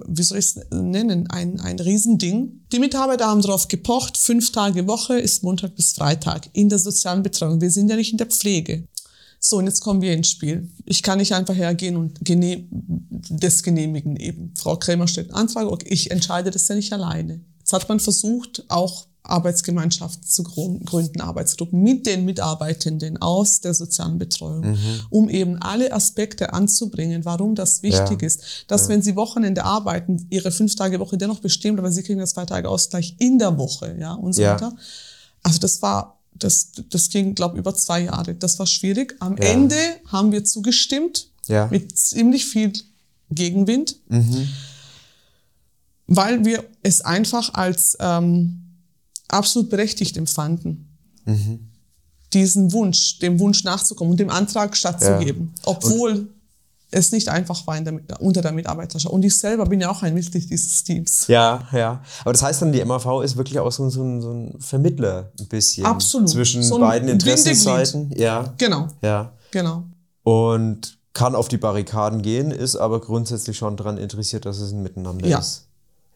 wie 0.07 0.23
soll 0.23 0.37
ich 0.37 0.45
es 0.45 0.61
nennen, 0.71 1.27
ein, 1.31 1.61
ein 1.61 1.79
Riesending. 1.79 2.61
Die 2.73 2.79
Mitarbeiter 2.79 3.27
haben 3.27 3.41
darauf 3.41 3.69
gepocht, 3.69 4.19
fünf 4.19 4.53
Tage 4.53 4.87
Woche 4.87 5.19
ist 5.19 5.43
Montag 5.43 5.75
bis 5.77 5.95
Freitag 5.95 6.51
in 6.53 6.69
der 6.69 6.79
sozialen 6.79 7.23
Betreuung. 7.23 7.59
Wir 7.59 7.71
sind 7.71 7.89
ja 7.89 7.97
nicht 7.97 8.13
in 8.13 8.19
der 8.19 8.27
Pflege. 8.27 8.87
So, 9.47 9.59
und 9.59 9.67
jetzt 9.67 9.83
kommen 9.83 10.01
wir 10.01 10.15
ins 10.15 10.31
Spiel. 10.31 10.71
Ich 10.87 11.03
kann 11.03 11.19
nicht 11.19 11.35
einfach 11.35 11.55
hergehen 11.55 11.99
und 11.99 12.25
gene 12.25 12.65
das 12.71 13.63
genehmigen 13.63 14.17
eben. 14.17 14.55
Frau 14.57 14.77
Krämer 14.77 15.07
stellt 15.07 15.35
Antrag, 15.35 15.67
okay, 15.67 15.87
ich 15.91 16.11
entscheide 16.11 16.51
das 16.51 16.67
ja 16.69 16.75
nicht 16.75 16.91
alleine. 16.95 17.41
Jetzt 17.59 17.75
hat 17.75 17.87
man 17.91 18.01
versucht, 18.01 18.65
auch 18.69 19.07
Arbeitsgemeinschaften 19.23 20.27
zu 20.27 20.45
grün- 20.45 20.83
gründen, 20.87 21.21
Arbeitsgruppen 21.21 21.83
mit 21.83 22.07
den 22.07 22.25
Mitarbeitenden 22.25 23.21
aus 23.21 23.61
der 23.61 23.75
sozialen 23.75 24.17
Betreuung, 24.19 24.79
um 25.11 25.29
eben 25.29 25.59
alle 25.61 25.93
Aspekte 25.93 26.55
anzubringen, 26.55 27.27
warum 27.27 27.55
das 27.55 27.83
wichtig 27.83 28.23
Ja. 28.23 28.27
ist. 28.27 28.65
Dass, 28.69 28.89
wenn 28.89 29.03
sie 29.03 29.15
Wochenende 29.15 29.65
arbeiten, 29.65 30.27
ihre 30.31 30.53
fünf 30.53 30.75
Tage 30.75 31.01
Woche 31.01 31.19
dennoch 31.19 31.41
bestimmt, 31.41 31.79
aber 31.79 31.93
sie 31.93 32.03
kriegen 32.03 32.21
das 32.21 32.31
zwei 32.31 32.47
Tage 32.47 32.69
Ausgleich 32.71 33.15
in 33.19 33.39
der 33.39 33.59
Woche, 33.59 33.95
ja, 34.01 34.15
und 34.15 34.33
so 34.33 34.41
Ja. 34.41 34.55
weiter. 34.55 34.75
Also 35.43 35.59
das 35.59 35.83
war, 35.83 36.19
das, 36.35 36.73
das 36.91 37.09
ging, 37.11 37.35
glaube 37.35 37.59
über 37.59 37.75
zwei 37.75 38.03
Jahre. 38.03 38.35
Das 38.35 38.59
war 38.59 38.67
schwierig. 38.67 39.17
Am 39.21 39.37
Ja. 39.37 39.45
Ende 39.45 39.77
haben 40.09 40.33
wir 40.33 40.45
zugestimmt 40.45 41.29
Ja. 41.47 41.67
mit 41.71 41.97
ziemlich 41.99 42.45
viel 42.47 42.73
Gegenwind, 43.31 43.97
weil 46.07 46.45
wir 46.45 46.65
es 46.83 47.01
einfach 47.01 47.55
als 47.55 47.97
ähm, 48.01 48.61
absolut 49.29 49.71
berechtigt 49.71 50.17
empfanden, 50.17 50.89
diesen 52.33 52.73
Wunsch, 52.73 53.19
dem 53.21 53.39
Wunsch 53.41 53.65
nachzukommen 53.65 54.13
und 54.13 54.21
dem 54.21 54.31
Antrag 54.31 54.77
stattzugeben, 54.77 55.55
obwohl 55.65 56.29
es 56.95 57.13
nicht 57.13 57.29
einfach 57.29 57.67
war 57.67 57.81
der, 57.81 58.01
unter 58.21 58.41
der 58.43 58.53
Mitarbeiterschaft. 58.53 59.13
Und 59.13 59.25
ich 59.25 59.39
selber 59.39 59.67
bin 59.67 59.81
ja 59.81 59.91
auch 59.91 60.03
ein 60.03 60.15
Mitglied 60.15 60.49
dieses 60.49 60.85
Teams. 60.85 61.27
Ja, 61.27 61.67
ja. 61.73 62.03
Aber 62.23 62.33
das 62.33 62.43
heißt 62.43 62.63
dann, 62.63 62.73
die 62.73 62.85
MAV 62.85 63.23
ist 63.23 63.37
wirklich 63.37 63.59
auch 63.59 63.71
so, 63.73 63.85
ein- 63.85 63.91
so, 63.91 64.03
ein, 64.03 64.21
so 64.23 64.31
ein 64.33 64.55
Vermittler 64.61 65.31
ein 65.39 65.47
bisschen. 65.49 65.85
Absolut. 65.87 66.29
Zwischen 66.31 66.63
So 66.63 66.79
beiden. 66.79 67.09
Interessenseiten. 67.09 68.13
Ja. 68.17 68.55
Genau, 68.59 68.89
Ja. 69.03 69.33
genau. 69.51 69.85
Und 70.23 70.99
kann 71.13 71.35
auf 71.35 71.49
die 71.49 71.59
Barrikaden 71.59 72.23
gehen, 72.23 72.51
ist 72.51 72.77
aber 72.77 73.01
grundsätzlich 73.01 73.57
schon 73.57 73.77
daran 73.77 73.99
interessiert, 73.99 74.47
dass 74.47 74.59
es 74.59 74.73
ein 74.73 74.83
Miteinander 74.83 75.27
Ja. 75.29 75.39
ist. 75.39 75.67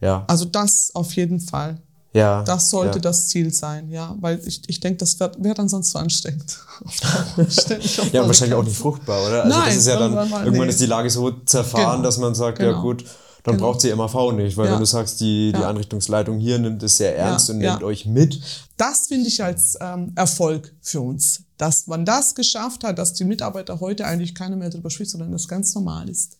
Ja. 0.01 0.23
Also 0.27 0.45
das 0.45 0.91
auf 0.93 1.13
jeden 1.15 1.39
Fall. 1.39 1.77
Ja. 2.11 2.43
Das 2.43 2.69
sollte 2.71 2.97
ja. 2.97 3.01
das 3.01 3.27
Ziel 3.27 3.53
sein, 3.53 3.89
ja. 3.89 4.15
Weil 4.19 4.41
ich, 4.45 4.61
ich 4.67 4.79
denke, 4.79 4.97
das 4.97 5.19
wäre 5.19 5.31
wär 5.37 5.53
dann 5.53 5.69
sonst 5.69 5.91
zu 5.91 5.99
anstrengend. 5.99 6.57
Ja, 8.11 8.25
wahrscheinlich 8.25 8.55
auch 8.55 8.63
nicht 8.63 8.77
fruchtbar, 8.77 9.19
oder? 9.27 9.43
Also 9.43 9.49
das 9.49 9.59
Nein, 9.65 9.77
ist 9.77 9.87
ja 9.87 9.93
dann, 9.93 10.01
irgendwann 10.13 10.29
mal- 10.29 10.43
irgendwann 10.45 10.67
nee. 10.67 10.71
ist 10.73 10.81
die 10.81 10.85
Lage 10.85 11.09
so 11.09 11.31
zerfahren, 11.31 11.91
Genau, 11.97 12.03
dass 12.03 12.17
man 12.17 12.35
sagt, 12.35 12.59
ja 12.59 12.69
genau. 12.69 12.81
gut, 12.81 13.05
dann 13.43 13.55
Genau. 13.55 13.67
braucht 13.67 13.81
sie 13.81 13.93
MAV 13.93 14.31
nicht, 14.33 14.57
weil 14.57 14.65
Ja. 14.67 14.73
wenn 14.73 14.79
du 14.79 14.85
sagst, 14.85 15.19
die, 15.21 15.51
die 15.53 15.59
Ja. 15.61 15.69
Einrichtungsleitung 15.69 16.39
hier 16.39 16.59
nimmt 16.59 16.81
es 16.83 16.97
sehr 16.97 17.15
ernst 17.17 17.49
Ja, 17.49 17.53
und 17.55 17.61
ja. 17.61 17.71
nimmt 17.73 17.83
euch 17.83 18.05
mit. 18.05 18.39
Das 18.77 19.07
finde 19.07 19.27
ich 19.27 19.43
als 19.43 19.77
ähm, 19.79 20.11
Erfolg 20.15 20.73
für 20.81 21.01
uns, 21.01 21.43
dass 21.57 21.87
man 21.87 22.05
das 22.05 22.35
geschafft 22.35 22.83
hat, 22.83 22.97
dass 22.97 23.13
die 23.13 23.23
Mitarbeiter 23.25 23.79
heute 23.79 24.05
eigentlich 24.05 24.33
keiner 24.35 24.55
mehr 24.55 24.69
darüber 24.69 24.89
spricht, 24.89 25.11
sondern 25.11 25.31
das 25.31 25.47
ganz 25.47 25.73
normal 25.75 26.09
ist. 26.09 26.37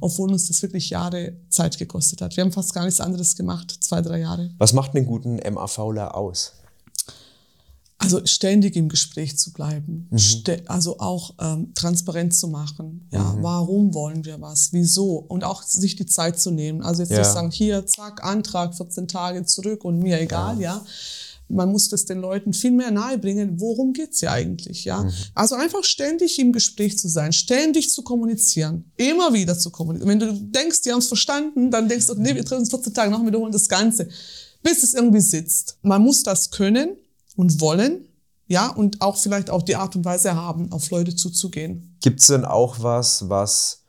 Obwohl 0.00 0.30
uns 0.32 0.48
das 0.48 0.62
wirklich 0.62 0.90
Jahre 0.90 1.32
Zeit 1.48 1.78
gekostet 1.78 2.20
hat. 2.22 2.36
Wir 2.36 2.44
haben 2.44 2.52
fast 2.52 2.72
gar 2.74 2.84
nichts 2.84 3.00
anderes 3.00 3.34
gemacht, 3.36 3.76
zwei, 3.80 4.00
drei 4.00 4.20
Jahre. 4.20 4.50
Was 4.58 4.72
macht 4.72 4.94
einen 4.94 5.06
guten 5.06 5.36
MAVler 5.36 6.14
aus? 6.16 6.52
Also 8.02 8.24
ständig 8.24 8.76
im 8.76 8.88
Gespräch 8.88 9.36
zu 9.36 9.52
bleiben, 9.52 10.08
ste- 10.16 10.62
also 10.68 10.98
auch 11.00 11.34
ähm, 11.38 11.74
transparent 11.74 12.34
zu 12.34 12.48
machen. 12.48 13.06
Ja, 13.12 13.36
warum 13.42 13.92
wollen 13.92 14.24
wir 14.24 14.40
was? 14.40 14.72
Wieso? 14.72 15.16
Und 15.16 15.44
auch 15.44 15.62
sich 15.62 15.96
die 15.96 16.06
Zeit 16.06 16.40
zu 16.40 16.50
nehmen. 16.50 16.80
Also 16.82 17.02
jetzt 17.02 17.10
Ja. 17.12 17.18
nicht 17.18 17.26
sagen, 17.28 17.50
hier, 17.50 17.84
zack, 17.84 18.24
Antrag, 18.24 18.74
14 18.74 19.06
Tage 19.06 19.44
zurück 19.44 19.84
und 19.84 19.98
mir 19.98 20.18
egal, 20.18 20.58
ja. 20.62 20.80
Man 21.50 21.70
muss 21.72 21.88
das 21.88 22.04
den 22.04 22.18
Leuten 22.18 22.52
viel 22.52 22.70
mehr 22.70 22.90
nahebringen, 22.90 23.60
worum 23.60 23.92
geht's 23.92 24.20
hier 24.20 24.32
eigentlich, 24.32 24.84
ja. 24.84 25.08
Also 25.34 25.54
einfach 25.54 25.84
ständig 25.84 26.38
im 26.38 26.52
Gespräch 26.52 26.98
zu 26.98 27.08
sein, 27.08 27.32
ständig 27.32 27.90
zu 27.90 28.02
kommunizieren, 28.02 28.90
immer 28.96 29.32
wieder 29.32 29.58
zu 29.58 29.70
kommunizieren. 29.70 30.08
Wenn 30.08 30.20
du 30.20 30.32
denkst, 30.32 30.82
die 30.82 30.92
haben 30.92 31.00
es 31.00 31.08
verstanden, 31.08 31.70
dann 31.70 31.88
denkst 31.88 32.06
du, 32.06 32.14
nee, 32.14 32.34
wir 32.34 32.44
treffen 32.44 32.60
uns 32.60 32.70
14 32.70 32.94
Tage 32.94 33.10
noch, 33.10 33.24
wiederholen 33.24 33.52
das 33.52 33.68
Ganze, 33.68 34.08
bis 34.62 34.82
es 34.82 34.94
irgendwie 34.94 35.20
sitzt. 35.20 35.78
Man 35.82 36.02
muss 36.02 36.22
das 36.22 36.50
können 36.50 36.96
und 37.36 37.60
wollen, 37.60 38.06
ja, 38.46 38.68
und 38.68 39.00
auch 39.00 39.16
vielleicht 39.16 39.50
auch 39.50 39.62
die 39.62 39.76
Art 39.76 39.94
und 39.96 40.04
Weise 40.04 40.34
haben, 40.34 40.72
auf 40.72 40.90
Leute 40.90 41.14
zuzugehen. 41.14 41.96
Gibt 42.00 42.20
es 42.20 42.26
denn 42.26 42.44
auch 42.44 42.82
was, 42.82 43.28
was 43.28 43.84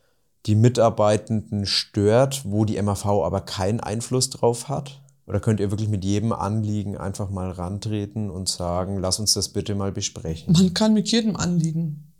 die 0.45 0.55
Mitarbeitenden 0.55 1.65
stört, 1.65 2.43
wo 2.45 2.65
die 2.65 2.81
MAV 2.81 3.05
aber 3.05 3.41
keinen 3.41 3.79
Einfluss 3.79 4.29
drauf 4.29 4.69
hat? 4.69 5.01
Oder 5.27 5.39
könnt 5.39 5.59
ihr 5.59 5.71
wirklich 5.71 5.89
mit 5.89 6.03
jedem 6.03 6.33
Anliegen 6.33 6.97
einfach 6.97 7.29
mal 7.29 7.51
rantreten 7.51 8.29
und 8.29 8.49
sagen, 8.49 8.99
lass 8.99 9.19
uns 9.19 9.33
das 9.33 9.49
bitte 9.49 9.75
mal 9.75 9.91
besprechen? 9.91 10.53
Man 10.53 10.73
kann 10.73 10.93
mit 10.93 11.09
jedem 11.11 11.35
Anliegen 11.35 12.11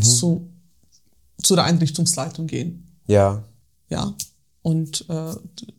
zu, 0.00 0.48
zu 1.42 1.54
der 1.54 1.64
Einrichtungsleitung 1.64 2.46
gehen. 2.46 2.86
Ja, 3.06 3.44
Ja. 3.88 4.14
Und 4.62 5.08
äh, 5.08 5.34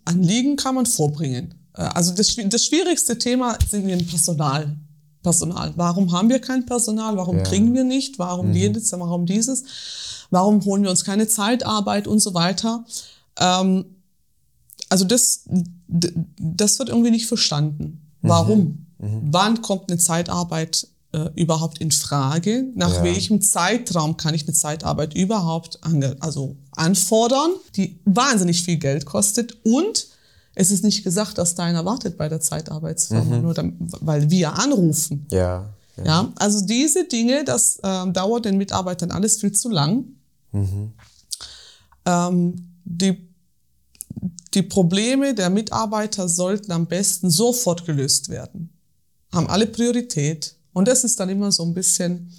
Anliegen 0.06 0.56
kann 0.56 0.76
man 0.76 0.86
vorbringen. 0.86 1.56
Äh, 1.74 1.82
also 1.82 2.14
das, 2.14 2.34
das 2.48 2.66
schwierigste 2.66 3.18
Thema 3.18 3.58
sind 3.70 3.86
wir 3.86 3.98
im 4.00 4.08
Personal. 4.08 4.78
Personal. 5.22 5.74
Warum 5.76 6.14
haben 6.14 6.30
wir 6.30 6.40
kein 6.40 6.66
Personal? 6.66 7.18
Warum 7.18 7.38
Ja. 7.40 7.44
kriegen 7.44 7.74
wir 7.74 7.84
nicht? 7.84 8.18
Warum 8.18 8.54
jedes? 8.54 8.94
Warum 8.94 9.26
dieses? 9.26 9.66
Warum 10.30 10.64
holen 10.64 10.84
wir 10.84 10.90
uns 10.90 11.04
keine 11.04 11.28
Zeitarbeit 11.28 12.08
und 12.08 12.20
so 12.20 12.34
weiter? 12.34 12.86
Ähm, 13.38 13.84
also 14.88 15.04
das, 15.04 15.44
das 15.88 16.80
wird 16.80 16.90
irgendwie 16.90 17.12
nicht 17.12 17.28
verstanden. 17.28 18.02
Warum? 18.22 18.86
Wann 19.00 19.62
kommt 19.62 19.90
eine 19.90 20.00
Zeitarbeit 20.00 20.88
äh, 21.14 21.30
überhaupt 21.36 21.78
in 21.80 21.92
Frage? 21.92 22.66
Nach 22.76 22.94
Ja. 22.94 23.04
welchem 23.04 23.42
Zeitraum 23.42 24.18
kann 24.18 24.34
ich 24.34 24.44
eine 24.44 24.54
Zeitarbeit 24.54 25.14
überhaupt 25.16 25.80
ange 25.84 26.16
also 26.20 26.56
anfordern, 26.76 27.52
die 27.76 28.00
wahnsinnig 28.06 28.64
viel 28.64 28.78
Geld 28.78 29.06
kostet 29.06 29.58
und 29.64 30.08
es 30.56 30.72
ist 30.72 30.84
nicht 30.84 31.04
gesagt, 31.04 31.38
dass 31.38 31.54
da 31.54 31.64
einer 31.64 31.86
wartet 31.86 32.18
bei 32.18 32.28
der 32.28 32.42
Zeitarbeitsfirma, 32.42 33.38
nur 33.38 33.54
dann, 33.54 33.76
weil 34.02 34.30
wir 34.32 34.54
anrufen. 34.58 35.28
ja, 35.32 35.70
ja. 35.98 36.04
Ja, 36.06 36.32
also 36.36 36.66
diese 36.66 37.06
Dinge, 37.08 37.44
das 37.46 37.80
ähm, 37.84 38.14
dauert 38.14 38.46
den 38.46 38.58
Mitarbeitern 38.58 39.10
alles 39.12 39.40
viel 39.40 39.52
zu 39.52 39.70
lang. 39.70 40.06
Ähm, 42.06 42.56
die, 42.86 43.27
die 44.58 44.64
Probleme 44.64 45.36
der 45.36 45.50
Mitarbeiter 45.52 46.28
sollten 46.28 46.72
am 46.72 46.88
besten 46.88 47.30
sofort 47.30 47.86
gelöst 47.86 48.30
werden. 48.30 48.72
Haben 49.32 49.48
alle 49.48 49.68
Priorität. 49.68 50.56
Und 50.74 50.88
das 50.88 51.04
ist 51.04 51.20
dann 51.20 51.30
immer 51.30 51.52
so 51.52 51.64
ein 51.64 51.74
bisschen, 51.76 52.32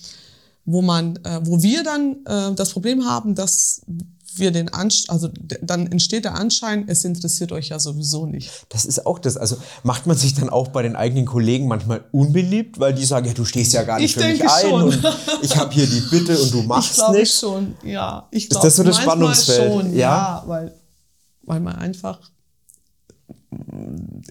wo 0.65 0.83
man, 0.83 1.17
äh, 1.25 1.41
wo 1.45 1.63
wir 1.63 1.85
dann 1.85 2.17
äh, 2.27 2.55
das 2.55 2.71
Problem 2.71 3.05
haben, 3.07 3.35
dass 3.37 3.83
wir 4.35 4.51
den 4.51 4.69
Anschein, 4.69 5.11
also 5.15 5.29
dann 5.63 5.87
entsteht 5.91 6.25
der 6.25 6.35
Anschein, 6.35 6.85
es 6.89 7.05
interessiert 7.05 7.51
euch 7.53 7.69
ja 7.69 7.79
sowieso 7.79 8.27
nicht. 8.27 8.51
Das 8.69 8.85
ist 8.85 9.05
auch 9.07 9.19
das. 9.19 9.37
Also 9.37 9.57
macht 9.83 10.07
man 10.07 10.17
sich 10.17 10.35
dann 10.35 10.49
auch 10.49 10.69
bei 10.69 10.83
den 10.83 10.97
eigenen 10.97 11.25
Kollegen 11.27 11.67
manchmal 11.69 12.05
unbeliebt, 12.13 12.79
weil 12.81 12.95
die 12.95 13.05
sagen, 13.05 13.27
ja, 13.27 13.33
du 13.33 13.45
stehst 13.45 13.73
ja 13.73 13.83
gar 13.85 13.99
nicht 13.99 14.17
Ich 14.17 14.23
für 14.23 14.29
mich 14.29 14.43
ein 14.43 14.61
schon. 14.71 14.83
und 14.85 15.03
ich 15.43 15.57
habe 15.57 15.73
hier 15.73 15.87
die 15.87 16.01
Bitte 16.11 16.37
und 16.41 16.53
du 16.53 16.63
machst 16.67 16.91
Ich 16.91 16.97
glaube 16.97 17.19
nicht. 17.19 17.35
schon, 17.35 17.75
ja. 17.85 18.29
Ich 18.31 18.45
Ist 18.45 18.51
glaub, 18.51 18.63
das 18.65 18.77
so 18.77 18.83
das 18.83 18.97
Spannungsfeld? 18.99 19.73
Schon, 19.73 19.93
Ja? 19.95 19.99
ja, 19.99 20.45
weil, 20.47 20.75
weil 21.49 21.61
man 21.61 21.75
einfach, 21.77 22.21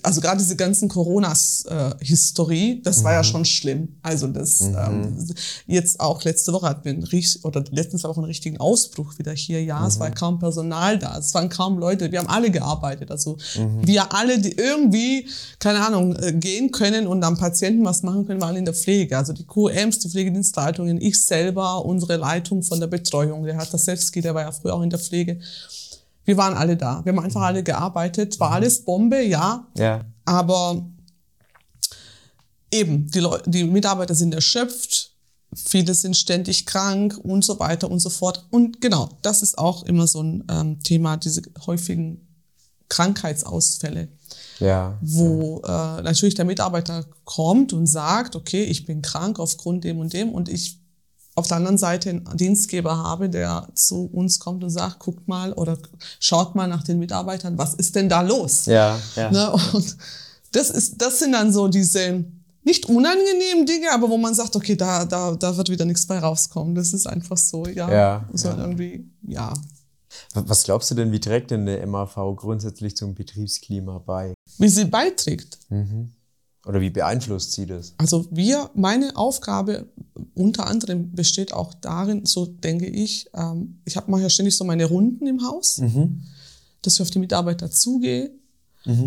also 0.04 0.22
gerade 0.22 0.38
diese 0.38 0.56
ganzen 0.56 0.90
Coronas-Historie, 0.90 2.82
das 2.84 3.00
Mhm. 3.00 3.04
war 3.04 3.14
ja 3.14 3.24
schon 3.24 3.46
schlimm. 3.46 3.96
Also 4.04 4.28
das 4.28 4.62
ähm, 4.62 5.18
jetzt 5.66 6.00
auch 6.00 6.24
letzte 6.24 6.54
Woche 6.54 6.68
hatten 6.70 6.86
wir 6.86 6.92
einen 6.94 7.04
riech- 7.04 7.44
oder 7.44 7.64
letztens 7.72 8.06
auch 8.06 8.16
einen 8.18 8.26
richtigen 8.28 8.58
Ausbruch 8.60 9.18
wieder 9.18 9.34
hier. 9.34 9.64
Ja, 9.64 9.80
Mhm. 9.82 9.88
es 9.88 10.00
war 10.00 10.12
kaum 10.12 10.38
Personal 10.40 11.00
da, 11.00 11.18
es 11.18 11.34
waren 11.34 11.50
kaum 11.50 11.80
Leute. 11.80 12.12
Wir 12.12 12.20
haben 12.20 12.28
alle 12.28 12.52
gearbeitet. 12.52 13.10
Also 13.12 13.38
Mhm. 13.58 13.88
wir 13.88 14.14
alle, 14.14 14.40
die 14.40 14.52
irgendwie 14.54 15.28
keine 15.60 15.84
Ahnung 15.86 16.16
äh, 16.16 16.34
gehen 16.34 16.72
können 16.72 17.08
und 17.08 17.24
am 17.24 17.38
Patienten 17.38 17.84
was 17.86 18.04
machen 18.04 18.26
können, 18.28 18.40
waren 18.42 18.56
in 18.56 18.66
der 18.66 18.76
Pflege. 18.76 19.18
Also 19.18 19.34
die 19.34 19.46
QMs, 19.46 19.98
die 20.00 20.10
Pflegedienstleitungen, 20.10 21.02
ich 21.02 21.20
selber, 21.24 21.84
unsere 21.86 22.18
Leitung 22.18 22.62
von 22.62 22.80
der 22.80 22.88
Betreuung, 22.88 23.44
der 23.46 23.58
hat 23.58 23.74
das 23.74 23.86
selbst, 23.86 24.14
der 24.16 24.36
war 24.36 24.44
ja 24.44 24.52
früher 24.52 24.76
auch 24.76 24.84
in 24.84 24.90
der 24.92 25.00
Pflege. 25.00 25.40
Wir 26.28 26.36
waren 26.36 26.56
alle 26.56 26.76
da. 26.76 27.04
Wir 27.06 27.14
haben 27.14 27.24
einfach 27.24 27.42
alle 27.42 27.64
gearbeitet. 27.64 28.38
War 28.42 28.52
alles 28.52 28.84
Bombe, 28.84 29.22
ja. 29.24 29.66
Ja. 29.78 30.02
Aber 30.26 30.86
eben, 32.70 33.10
die, 33.10 33.20
Leu 33.20 33.38
die 33.46 33.64
Mitarbeiter 33.64 34.14
sind 34.14 34.34
erschöpft, 34.34 35.14
viele 35.56 35.94
sind 35.94 36.18
ständig 36.18 36.66
krank 36.66 37.18
und 37.24 37.46
so 37.46 37.60
weiter 37.60 37.90
und 37.90 38.00
so 38.00 38.10
fort. 38.10 38.46
Und 38.52 38.82
genau, 38.82 39.08
das 39.22 39.42
ist 39.42 39.58
auch 39.58 39.84
immer 39.84 40.06
so 40.06 40.22
ein 40.22 40.44
ähm, 40.52 40.84
Thema, 40.84 41.16
diese 41.16 41.44
häufigen 41.66 42.28
Krankheitsausfälle, 42.90 44.10
Ja. 44.60 44.98
wo 45.02 45.62
äh, 45.66 46.02
natürlich 46.02 46.36
der 46.36 46.44
Mitarbeiter 46.44 47.06
kommt 47.24 47.72
und 47.72 47.88
sagt, 47.88 48.36
okay, 48.36 48.66
ich 48.66 48.86
bin 48.86 49.02
krank 49.02 49.40
aufgrund 49.40 49.86
dem 49.86 50.00
und 50.00 50.12
dem 50.12 50.34
und 50.34 50.50
ich 50.50 50.82
auf 51.38 51.48
der 51.48 51.58
anderen 51.58 51.78
Seite 51.78 52.10
einen 52.10 52.26
Dienstgeber 52.36 52.98
habe, 52.98 53.30
der 53.30 53.68
zu 53.76 54.10
uns 54.12 54.40
kommt 54.40 54.64
und 54.64 54.72
sagt, 54.72 55.00
guckt 55.00 55.28
mal 55.28 55.54
oder 55.54 55.78
schaut 56.20 56.56
mal 56.56 56.68
nach 56.68 56.84
den 56.84 56.98
Mitarbeitern, 56.98 57.58
was 57.60 57.76
ist 57.76 57.96
denn 57.96 58.10
da 58.10 58.22
los? 58.22 58.66
Ja, 58.66 59.00
ja. 59.16 59.32
Ne? 59.32 59.52
Und 59.74 59.98
das, 60.52 60.72
ist, 60.72 61.00
das 61.00 61.20
sind 61.20 61.34
dann 61.34 61.54
so 61.54 61.68
diese 61.68 62.26
nicht 62.64 62.88
unangenehmen 62.90 63.66
Dinge, 63.68 63.92
aber 63.94 64.10
wo 64.10 64.18
man 64.18 64.34
sagt, 64.34 64.56
okay, 64.56 64.76
da, 64.76 65.06
da, 65.06 65.36
da 65.36 65.56
wird 65.56 65.70
wieder 65.70 65.86
nichts 65.86 66.08
bei 66.08 66.18
rauskommen. 66.18 66.74
Das 66.74 66.92
ist 66.92 67.06
einfach 67.06 67.38
so, 67.38 67.68
ja. 67.68 67.90
Ja, 67.90 68.30
so 68.34 68.50
ja. 68.50 68.58
irgendwie, 68.58 69.10
ja. 69.28 69.54
Was 70.34 70.64
glaubst 70.64 70.90
du 70.90 70.96
denn, 70.96 71.12
wie 71.12 71.20
trägt 71.20 71.52
denn 71.52 71.68
eine 71.68 71.86
MAV 71.86 72.16
grundsätzlich 72.36 72.98
zum 72.98 73.14
Betriebsklima 73.14 74.00
bei? 74.00 74.34
Wie 74.58 74.70
sie 74.70 74.86
beiträgt. 74.86 75.60
Oder 76.68 76.82
wie 76.82 76.90
beeinflusst 76.90 77.54
sie 77.54 77.66
das? 77.66 77.94
Also 77.98 78.28
wir, 78.30 78.70
meine 78.76 79.16
Aufgabe 79.16 79.88
unter 80.34 80.68
anderem 80.68 81.12
besteht 81.14 81.54
auch 81.54 81.74
darin, 81.74 82.26
so 82.26 82.46
denke 82.46 82.88
ich, 82.88 83.30
ähm, 83.34 83.80
ich 83.86 83.96
habe 83.96 84.12
mache 84.12 84.24
ja 84.24 84.30
ständig 84.30 84.58
so 84.58 84.66
meine 84.66 84.86
Runden 84.86 85.26
im 85.28 85.44
Haus, 85.46 85.78
dass 86.82 86.96
ich 86.96 87.02
auf 87.02 87.10
die 87.10 87.20
Mitarbeiter 87.20 87.72
zugehe, 87.72 88.32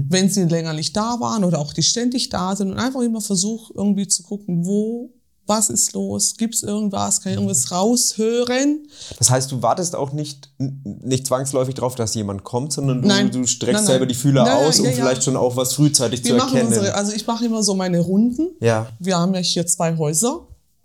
wenn 0.09 0.29
sie 0.29 0.45
länger 0.45 0.73
nicht 0.75 0.97
da 0.97 1.21
waren 1.21 1.45
oder 1.45 1.59
auch 1.59 1.73
die 1.73 1.83
ständig 1.83 2.29
da 2.29 2.55
sind 2.57 2.71
und 2.71 2.79
einfach 2.79 3.00
immer 3.00 3.21
versuche 3.21 3.73
irgendwie 3.75 4.07
zu 4.07 4.23
gucken, 4.23 4.67
wo, 4.67 5.11
was 5.50 5.69
ist 5.69 5.92
los, 5.92 6.37
gibt 6.38 6.54
es 6.54 6.62
irgendwas, 6.62 7.21
kann 7.21 7.33
ich 7.33 7.37
irgendwas 7.38 7.71
raushören? 7.71 8.87
Das 9.19 9.28
heißt, 9.28 9.52
du 9.52 9.61
wartest 9.61 9.95
auch 9.95 10.12
nicht, 10.12 10.49
nicht 10.59 11.26
zwangsläufig 11.26 11.75
darauf, 11.75 11.95
dass 11.95 12.14
jemand 12.14 12.45
kommt, 12.45 12.73
sondern 12.73 13.02
du, 13.02 13.09
Nein. 13.09 13.30
du 13.30 13.47
streckst 13.47 13.75
Nein, 13.75 13.75
nein. 13.83 13.87
selber 13.87 14.07
die 14.07 14.14
Fühler 14.14 14.57
aus, 14.66 14.78
um 14.78 14.87
ja, 14.87 14.90
ja. 14.92 14.97
vielleicht 14.97 15.25
schon 15.25 15.37
auch 15.37 15.57
was 15.57 15.75
frühzeitig 15.75 16.25
Wir 16.25 16.38
zu 16.38 16.42
erkennen. 16.45 16.69
unsere, 16.69 16.95
also 16.95 17.12
ich 17.12 17.26
mache 17.26 17.45
immer 17.45 17.62
so 17.62 17.75
meine 17.75 17.99
Runden. 18.00 18.49
ja. 18.61 18.87
Wir 18.99 19.19
haben 19.19 19.35
ja 19.35 19.40
hier 19.40 19.66
zwei 19.66 19.97
Häuser, 19.99 20.40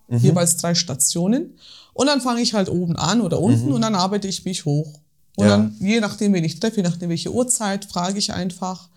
Mhm. 0.08 0.18
jeweils 0.18 0.58
drei 0.58 0.76
Stationen. 0.76 1.58
Und 1.94 2.08
dann 2.08 2.22
fange 2.22 2.42
ich 2.42 2.54
halt 2.54 2.70
oben 2.70 2.96
an 2.98 3.22
oder 3.22 3.40
unten 3.40 3.72
und 3.72 3.82
dann 3.82 3.96
arbeite 3.96 4.28
ich 4.28 4.46
mich 4.46 4.66
hoch. 4.66 4.88
Und 5.38 5.44
Mhm. 5.46 5.50
Ja. 5.50 5.58
dann, 5.58 5.76
je 5.80 6.00
nachdem, 6.00 6.34
wen 6.34 6.44
ich 6.44 6.60
treffe, 6.60 6.78
je 6.78 6.84
nachdem, 6.84 7.10
welche 7.10 7.32
Uhrzeit, 7.34 7.86
frage 7.86 8.20
ich 8.20 8.34
einfach, 8.34 8.90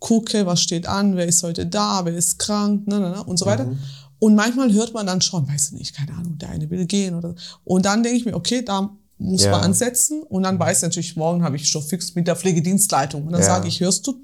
gucke, 0.00 0.46
was 0.46 0.60
steht 0.62 0.86
an, 0.86 1.16
wer 1.16 1.26
ist 1.26 1.42
heute 1.42 1.66
da, 1.66 2.04
wer 2.04 2.14
ist 2.14 2.38
krank, 2.38 2.82
na, 2.86 2.98
na, 3.00 3.10
na, 3.16 3.20
und 3.22 3.36
so 3.38 3.46
weiter. 3.46 3.64
Mhm. 3.64 3.78
Und 4.20 4.34
manchmal 4.34 4.72
hört 4.72 4.94
man 4.94 5.06
dann 5.06 5.20
schon, 5.20 5.46
weiß 5.48 5.66
ich 5.68 5.72
nicht, 5.78 5.94
keine 5.94 6.12
Ahnung, 6.14 6.38
der 6.38 6.50
eine 6.50 6.68
will 6.70 6.86
gehen 6.86 7.14
oder 7.14 7.34
Und 7.64 7.84
dann 7.84 8.02
denke 8.02 8.18
ich 8.18 8.24
mir, 8.24 8.34
okay, 8.34 8.62
da 8.62 8.96
muss 9.18 9.44
Ja. 9.44 9.50
man 9.52 9.62
ansetzen. 9.62 10.22
Und 10.22 10.42
dann 10.44 10.58
weiß 10.58 10.78
ich 10.78 10.82
natürlich, 10.82 11.16
morgen 11.16 11.42
habe 11.42 11.56
ich 11.56 11.68
schon 11.68 11.82
fix 11.82 12.14
mit 12.14 12.26
der 12.26 12.36
Pflegedienstleitung. 12.36 13.24
Und 13.26 13.32
dann 13.32 13.40
Ja. 13.42 13.46
sage 13.46 13.68
ich, 13.68 13.80
hörst 13.80 14.06
du, 14.06 14.20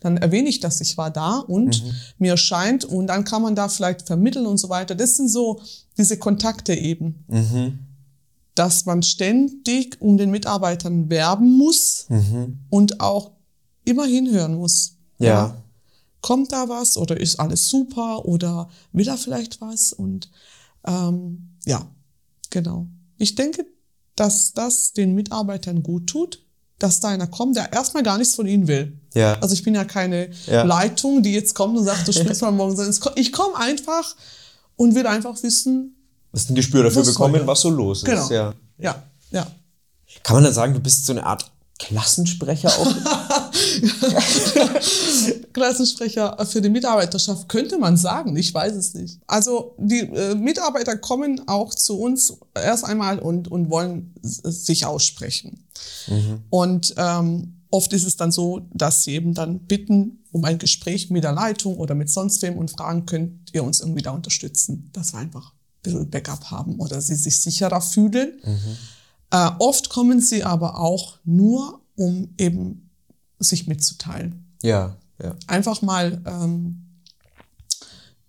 dann 0.00 0.16
erwähne 0.18 0.48
ich, 0.50 0.60
dass 0.60 0.80
ich 0.82 0.96
war 0.98 1.10
da 1.10 1.38
und 1.38 1.82
Mhm. 1.82 1.90
mir 2.18 2.36
scheint, 2.36 2.84
und 2.84 3.06
dann 3.06 3.24
kann 3.24 3.40
man 3.42 3.54
da 3.54 3.68
vielleicht 3.68 4.06
vermitteln 4.06 4.44
und 4.46 4.58
so 4.58 4.68
weiter. 4.68 4.94
Das 4.94 5.16
sind 5.16 5.28
so 5.30 5.60
diese 5.98 6.16
Kontakte 6.18 6.74
eben. 6.74 7.24
Mhm. 7.28 7.78
dass 8.56 8.84
man 8.84 9.02
ständig 9.02 9.96
um 10.02 10.18
den 10.18 10.30
Mitarbeitern 10.30 11.08
werben 11.08 11.56
muss 11.56 12.06
und 12.68 13.00
auch 13.00 13.30
immer 13.84 14.04
hinhören 14.04 14.56
muss. 14.56 14.96
Ja. 15.18 15.56
Kommt 16.20 16.52
da 16.52 16.68
was 16.68 16.96
oder 16.96 17.18
ist 17.18 17.40
alles 17.40 17.68
super 17.68 18.24
oder 18.26 18.68
will 18.92 19.08
er 19.08 19.16
vielleicht 19.16 19.60
was? 19.60 19.92
Und 19.92 20.30
ähm, 20.86 21.56
ja, 21.66 21.86
genau. 22.50 22.86
Ich 23.16 23.34
denke, 23.34 23.64
dass 24.16 24.52
das 24.52 24.92
den 24.92 25.14
Mitarbeitern 25.14 25.82
gut 25.82 26.06
tut, 26.08 26.42
dass 26.78 27.00
da 27.00 27.08
einer 27.08 27.26
kommt, 27.26 27.56
der 27.56 27.72
erstmal 27.72 28.02
gar 28.02 28.18
nichts 28.18 28.34
von 28.34 28.46
ihnen 28.46 28.66
will. 28.68 28.98
Ja. 29.14 29.38
Also 29.40 29.54
ich 29.54 29.62
bin 29.62 29.74
ja 29.74 29.84
keine 29.84 30.30
Ja. 30.46 30.62
Leitung, 30.62 31.22
die 31.22 31.32
jetzt 31.32 31.54
kommt 31.54 31.76
und 31.78 31.84
sagt, 31.84 32.06
du 32.08 32.12
spielst 32.12 32.42
mal 32.42 32.50
morgen. 32.50 32.78
Ich 33.16 33.32
komme 33.32 33.56
einfach 33.56 34.14
und 34.76 34.94
will 34.94 35.06
einfach 35.06 35.42
wissen, 35.42 35.96
Hast 36.32 36.48
ein 36.48 36.54
Gespür 36.54 36.84
dafür 36.84 37.02
Was 37.02 37.08
bekommen, 37.08 37.44
was 37.46 37.60
so 37.62 37.70
los 37.70 37.98
ist. 37.98 38.04
genau. 38.04 38.30
Ja. 38.30 38.54
Ja, 38.78 39.02
ja. 39.32 39.46
Kann 40.22 40.36
man 40.36 40.44
dann 40.44 40.52
sagen, 40.54 40.72
du 40.74 40.80
bist 40.80 41.04
so 41.04 41.12
eine 41.12 41.24
Art 41.26 41.50
Klassensprecher 41.80 42.68
auch? 42.68 42.94
Klassensprecher 45.54 46.36
für 46.44 46.60
die 46.60 46.68
Mitarbeiterschaft 46.68 47.48
könnte 47.48 47.78
man 47.78 47.96
sagen, 47.96 48.36
ich 48.36 48.52
weiß 48.52 48.74
es 48.74 48.92
nicht. 48.92 49.18
Also 49.26 49.74
die 49.78 50.00
äh, 50.00 50.34
Mitarbeiter 50.34 50.98
kommen 50.98 51.48
auch 51.48 51.74
zu 51.74 51.98
uns 51.98 52.34
erst 52.54 52.84
einmal 52.84 53.18
und, 53.18 53.50
und 53.50 53.70
wollen 53.70 54.14
sich 54.22 54.84
aussprechen. 54.84 55.66
Und 56.50 56.92
ähm, 56.98 57.62
oft 57.70 57.94
ist 57.94 58.06
es 58.06 58.16
dann 58.16 58.30
so, 58.30 58.60
dass 58.74 59.04
sie 59.04 59.14
eben 59.14 59.32
dann 59.32 59.60
bitten 59.60 60.18
um 60.32 60.44
ein 60.44 60.58
Gespräch 60.58 61.08
mit 61.08 61.24
der 61.24 61.32
Leitung 61.32 61.78
oder 61.78 61.94
mit 61.94 62.10
sonst 62.10 62.42
wem 62.42 62.58
und 62.58 62.70
fragen, 62.70 63.06
könnt 63.06 63.54
ihr 63.54 63.64
uns 63.64 63.80
irgendwie 63.80 64.02
da 64.02 64.10
unterstützen, 64.10 64.90
dass 64.92 65.14
wir 65.14 65.20
einfach 65.20 65.52
ein 65.52 65.82
bisschen 65.82 66.10
Backup 66.10 66.50
haben 66.50 66.78
oder 66.78 67.00
sie 67.00 67.14
sich 67.14 67.40
sicherer 67.40 67.80
fühlen. 67.80 68.38
Äh, 69.30 69.50
oft 69.58 69.88
kommen 69.90 70.20
sie 70.20 70.44
aber 70.44 70.78
auch 70.78 71.18
nur, 71.24 71.80
um 71.96 72.34
eben 72.38 72.90
sich 73.38 73.66
mitzuteilen 73.66 74.44
ja, 74.62 74.96
ja. 75.22 75.34
einfach 75.46 75.82
mal 75.82 76.20
ähm, 76.26 76.82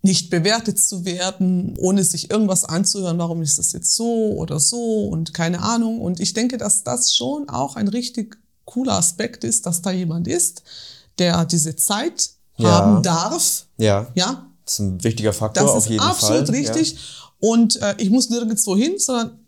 nicht 0.02 0.30
bewertet 0.30 0.80
zu 0.80 1.04
werden, 1.04 1.76
ohne 1.78 2.02
sich 2.02 2.30
irgendwas 2.30 2.64
anzuhören, 2.64 3.18
warum 3.18 3.40
ist 3.42 3.58
das 3.58 3.72
jetzt 3.72 3.94
so 3.94 4.32
oder 4.36 4.58
so 4.58 5.06
und 5.08 5.32
keine 5.32 5.60
Ahnung. 5.62 6.00
Und 6.00 6.18
ich 6.18 6.34
denke, 6.34 6.58
dass 6.58 6.82
das 6.82 7.14
schon 7.14 7.48
auch 7.48 7.76
ein 7.76 7.88
richtig 7.88 8.38
cooler 8.64 8.94
Aspekt 8.94 9.44
ist, 9.44 9.66
dass 9.66 9.82
da 9.82 9.90
jemand 9.92 10.26
ist, 10.28 10.62
der 11.18 11.44
diese 11.44 11.76
Zeit 11.76 12.30
Ja. 12.56 12.70
haben 12.70 13.02
darf. 13.02 13.66
Ja. 13.78 14.08
Ja, 14.14 14.46
Das 14.64 14.74
ist 14.74 14.78
ein 14.80 15.04
wichtiger 15.04 15.32
Faktor 15.32 15.64
das 15.64 15.72
auf 15.72 15.84
ist 15.84 15.90
jeden 15.90 16.02
absolut 16.02 16.46
Fall. 16.46 16.56
richtig. 16.56 16.96
Und 17.38 17.80
äh, 17.82 17.94
ich 17.98 18.10
muss 18.10 18.28
nirgendwo 18.30 18.76
hin, 18.76 18.94
sondern 18.98 19.38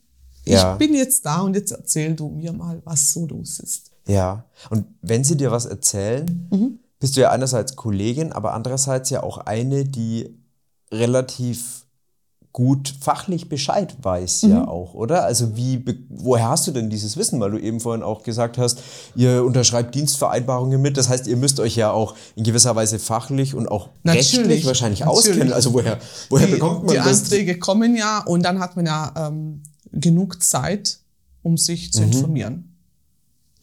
Ja. 0.52 0.72
ich 0.72 0.78
bin 0.78 0.94
jetzt 0.94 1.24
da 1.24 1.40
und 1.40 1.54
jetzt 1.54 1.70
erzähl 1.72 2.14
du 2.14 2.28
mir 2.28 2.52
mal, 2.52 2.80
was 2.84 3.12
so 3.12 3.26
los 3.26 3.58
ist. 3.60 3.90
Ja. 4.06 4.44
Und 4.70 4.84
wenn 5.02 5.24
sie 5.24 5.36
dir 5.36 5.50
was 5.50 5.64
erzählen, 5.66 6.48
Mhm. 6.52 6.78
bist 7.00 7.16
du 7.16 7.20
ja 7.22 7.30
einerseits 7.30 7.76
Kollegin, 7.76 8.32
aber 8.32 8.52
andererseits 8.54 9.10
ja 9.10 9.22
auch 9.22 9.38
eine, 9.38 9.84
die 9.84 10.36
relativ 10.92 11.82
gut 12.52 12.94
fachlich 13.00 13.48
Bescheid 13.48 13.96
weiß 14.00 14.44
Mhm. 14.44 14.50
ja 14.50 14.68
auch, 14.68 14.94
oder? 14.94 15.24
Also 15.24 15.56
wie, 15.56 15.82
woher 16.08 16.50
hast 16.50 16.68
du 16.68 16.70
denn 16.70 16.88
dieses 16.88 17.16
Wissen? 17.16 17.40
Weil 17.40 17.50
du 17.50 17.58
eben 17.58 17.80
vorhin 17.80 18.04
auch 18.04 18.22
gesagt 18.22 18.58
hast, 18.58 18.78
ihr 19.16 19.44
unterschreibt 19.44 19.92
Dienstvereinbarungen 19.96 20.80
mit. 20.80 20.96
Das 20.96 21.08
heißt, 21.08 21.26
ihr 21.26 21.36
müsst 21.36 21.58
euch 21.58 21.74
ja 21.74 21.90
auch 21.90 22.14
in 22.36 22.44
gewisser 22.44 22.76
Weise 22.76 23.00
fachlich 23.00 23.56
und 23.56 23.66
auch 23.68 23.88
Natürlich, 24.04 24.36
rechtlich 24.38 24.66
wahrscheinlich 24.66 25.00
natürlich. 25.00 25.18
auskennen. 25.30 25.52
Also 25.52 25.72
woher, 25.72 25.98
woher 26.30 26.46
die, 26.46 26.52
bekommt 26.52 26.84
man 26.84 26.94
die 26.94 27.00
das? 27.02 27.22
Anträge 27.24 27.58
kommen 27.58 27.96
ja 27.96 28.20
und 28.24 28.44
dann 28.44 28.60
hat 28.60 28.76
man 28.76 28.86
ja 28.86 29.12
ähm, 29.16 29.62
genug 29.94 30.42
Zeit, 30.42 30.98
um 31.42 31.56
sich 31.56 31.88
Mhm. 31.88 31.92
zu 31.92 32.02
informieren. 32.02 32.76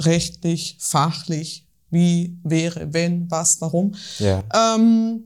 Rechtlich, 0.01 0.77
fachlich, 0.79 1.65
wie, 1.89 2.37
wäre, 2.43 2.93
wenn, 2.93 3.29
was, 3.29 3.59
warum. 3.61 3.93
Ja. 4.19 4.43
Ähm, 4.75 5.25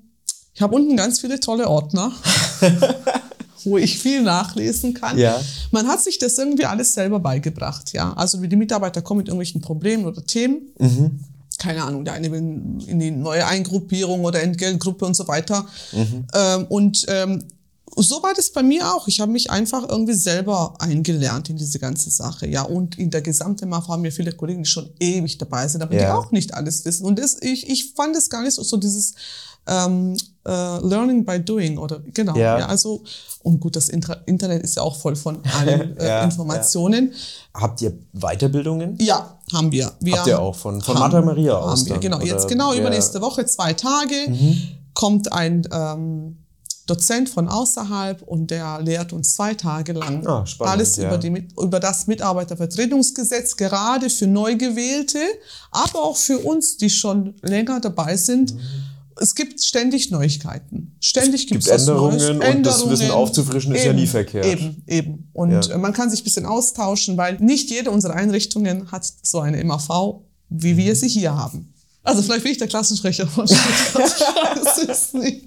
ich 0.54 0.62
habe 0.62 0.76
unten 0.76 0.98
ganz 0.98 1.20
viele 1.20 1.40
tolle 1.40 1.68
Ordner, 1.70 2.12
wo 3.64 3.78
ich 3.78 4.00
viel 4.00 4.22
nachlesen 4.24 4.94
kann. 4.94 5.18
Ja. 5.18 5.40
Man 5.72 5.88
hat 5.88 6.02
sich 6.04 6.18
das 6.20 6.38
irgendwie 6.38 6.66
alles 6.66 6.94
selber 6.94 7.20
beigebracht, 7.20 7.94
ja. 7.94 8.14
Also 8.14 8.42
wie 8.42 8.48
die 8.48 8.56
Mitarbeiter 8.56 9.02
kommen 9.02 9.20
mit 9.20 9.28
irgendwelchen 9.28 9.62
Problemen 9.62 10.06
oder 10.06 10.24
Themen. 10.26 10.70
Mhm. 10.80 11.20
Keine 11.58 11.84
Ahnung, 11.84 12.04
der 12.04 12.14
eine 12.16 12.32
will 12.32 12.40
in 12.88 13.00
die 13.00 13.12
neue 13.12 13.46
Eingruppierung 13.48 14.24
oder 14.26 14.42
Entgeltgruppe 14.42 15.06
und 15.06 15.16
so 15.16 15.28
weiter. 15.28 15.66
Mhm. 15.94 16.26
Ähm, 16.34 16.66
und 16.68 17.06
ähm, 17.08 17.44
so 17.98 18.22
war 18.24 18.34
das 18.36 18.50
bei 18.52 18.62
mir 18.64 18.94
auch. 18.94 19.08
Ich 19.08 19.20
habe 19.22 19.32
mich 19.32 19.50
einfach 19.52 19.88
irgendwie 19.88 20.14
selber 20.14 20.74
eingelernt 20.80 21.50
in 21.50 21.58
diese 21.58 21.80
ganze 21.80 22.10
Sache. 22.10 22.48
Ja, 22.48 22.64
und 22.64 22.98
in 22.98 23.10
der 23.12 23.22
gesamten 23.22 23.70
MAF 23.70 23.88
haben 23.88 24.04
wir 24.04 24.12
viele 24.12 24.32
Kollegen, 24.34 24.64
die 24.64 24.70
schon 24.70 24.90
ewig 25.00 25.38
dabei 25.38 25.68
sind, 25.68 25.82
aber 25.82 25.92
die 25.96 26.02
Ja. 26.02 26.16
auch 26.18 26.32
nicht 26.32 26.54
alles 26.54 26.84
wissen. 26.86 27.06
Und 27.06 27.20
das, 27.20 27.38
ich, 27.42 27.70
ich 27.70 27.94
fand 27.94 28.16
es 28.16 28.30
gar 28.30 28.42
nicht 28.44 28.54
so, 28.54 28.64
so 28.64 28.78
dieses 28.78 29.14
ähm, 29.68 30.16
äh, 30.46 30.52
Learning 30.86 31.26
by 31.26 31.40
Doing 31.40 31.78
oder 31.80 32.00
genau. 32.14 32.36
Ja. 32.36 32.60
Ja. 32.60 32.66
also 32.68 33.04
und 33.42 33.60
gut, 33.60 33.76
das 33.76 33.90
Intra 33.90 34.14
Internet 34.28 34.62
ist 34.64 34.76
ja 34.76 34.84
auch 34.84 34.96
voll 34.96 35.16
von 35.16 35.40
allen 35.58 35.98
äh, 35.98 36.08
Ja, 36.08 36.24
Informationen. 36.24 37.14
Habt 37.54 37.82
ihr 37.82 37.98
Weiterbildungen? 38.14 38.98
Ja, 39.02 39.40
haben 39.54 39.72
wir. 39.72 39.92
wir 40.02 40.18
Habt 40.18 40.28
ihr 40.28 40.40
auch 40.40 40.56
von, 40.56 40.82
von 40.82 40.96
haben- 40.96 41.00
Martha 41.02 41.22
Maria 41.22 41.58
aus? 41.58 41.80
haben 41.80 41.86
wir, 41.88 41.94
dann, 41.94 42.02
genau. 42.02 42.22
Jetzt 42.22 42.48
genau 42.48 42.74
übernächste 42.74 43.22
Woche, 43.22 43.46
zwei 43.48 43.74
Tage, 43.74 44.16
kommt 44.94 45.32
ein 45.34 45.68
ähm, 45.72 46.38
Dozent 46.86 47.30
von 47.30 47.48
außerhalb 47.48 48.22
und 48.22 48.52
der 48.52 48.80
lehrt 48.82 49.12
uns 49.14 49.34
zwei 49.36 49.54
Tage 49.56 49.94
lang 49.94 50.26
Ah, 50.28 50.46
spannend, 50.46 50.74
alles 50.74 50.98
ja. 50.98 51.08
über, 51.08 51.18
die, 51.18 51.48
über 51.60 51.80
das 51.80 52.06
Mitarbeitervertretungsgesetz, 52.08 53.56
gerade 53.58 54.10
für 54.10 54.28
Neugewählte, 54.28 55.20
aber 55.72 56.04
auch 56.04 56.18
für 56.18 56.40
uns, 56.40 56.78
die 56.78 56.90
schon 56.90 57.36
länger 57.42 57.80
dabei 57.80 58.18
sind. 58.18 58.54
Mhm. 58.54 58.60
Es 59.18 59.34
gibt 59.34 59.64
ständig 59.64 60.12
Neuigkeiten. 60.12 60.96
Ständig 61.00 61.48
gibt 61.48 61.64
gibt 61.64 61.74
es 61.74 61.88
Änderungen 61.88 62.18
Neues. 62.18 62.56
und 62.56 62.64
das 62.64 62.90
Wissen 62.90 63.12
aufzufrischen 63.12 63.74
ist 63.74 63.86
ja 63.86 63.92
eben, 63.92 64.00
nie 64.00 64.08
verkehrt. 64.08 64.46
Eben, 64.46 64.84
eben. 64.88 65.30
Und 65.32 65.68
Ja. 65.68 65.78
man 65.78 65.94
kann 65.94 66.10
sich 66.10 66.20
ein 66.20 66.26
bisschen 66.26 66.46
austauschen, 66.46 67.16
weil 67.16 67.38
nicht 67.40 67.70
jede 67.70 67.92
unserer 67.92 68.14
Einrichtungen 68.14 68.92
hat 68.92 69.10
so 69.24 69.40
eine 69.40 69.64
MAV, 69.64 70.22
wie 70.50 70.76
wir 70.76 70.96
sie 70.98 71.08
hier 71.08 71.36
haben. 71.36 71.74
Also 72.06 72.22
vielleicht 72.22 72.44
bin 72.44 72.52
ich 72.54 72.58
der 72.58 72.68
Klassensprecher 72.68 73.28
von 73.28 73.48
Stuttgart. 73.48 74.58
das 74.64 74.78
ist 74.84 75.14
nicht. 75.16 75.46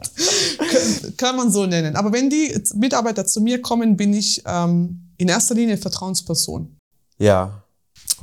Kann, 0.59 1.17
kann 1.17 1.37
man 1.37 1.51
so 1.51 1.67
nennen. 1.67 1.97
Aber 1.97 2.13
wenn 2.13 2.29
die 2.29 2.55
Mitarbeiter 2.75 3.25
zu 3.27 3.41
mir 3.41 3.63
kommen, 3.63 3.97
bin 3.97 4.13
ich 4.13 4.43
ähm, 4.45 5.09
in 5.17 5.29
erster 5.29 5.55
Linie 5.55 5.79
Vertrauensperson. 5.79 6.77
Ja. 7.19 7.63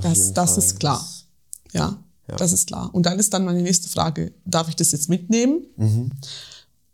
Das, 0.02 0.34
das 0.34 0.52
Fall. 0.52 0.60
ist 0.64 0.80
klar. 0.80 1.08
Ja, 1.74 1.98
Ja. 2.30 2.36
das 2.36 2.52
ist 2.52 2.68
klar. 2.68 2.90
Und 2.94 3.06
dann 3.06 3.18
ist 3.20 3.34
dann 3.34 3.46
meine 3.46 3.62
nächste 3.62 3.88
Frage, 3.90 4.34
darf 4.46 4.68
ich 4.70 4.76
das 4.76 4.92
jetzt 4.92 5.10
mitnehmen 5.10 5.66
Mhm. 5.78 6.12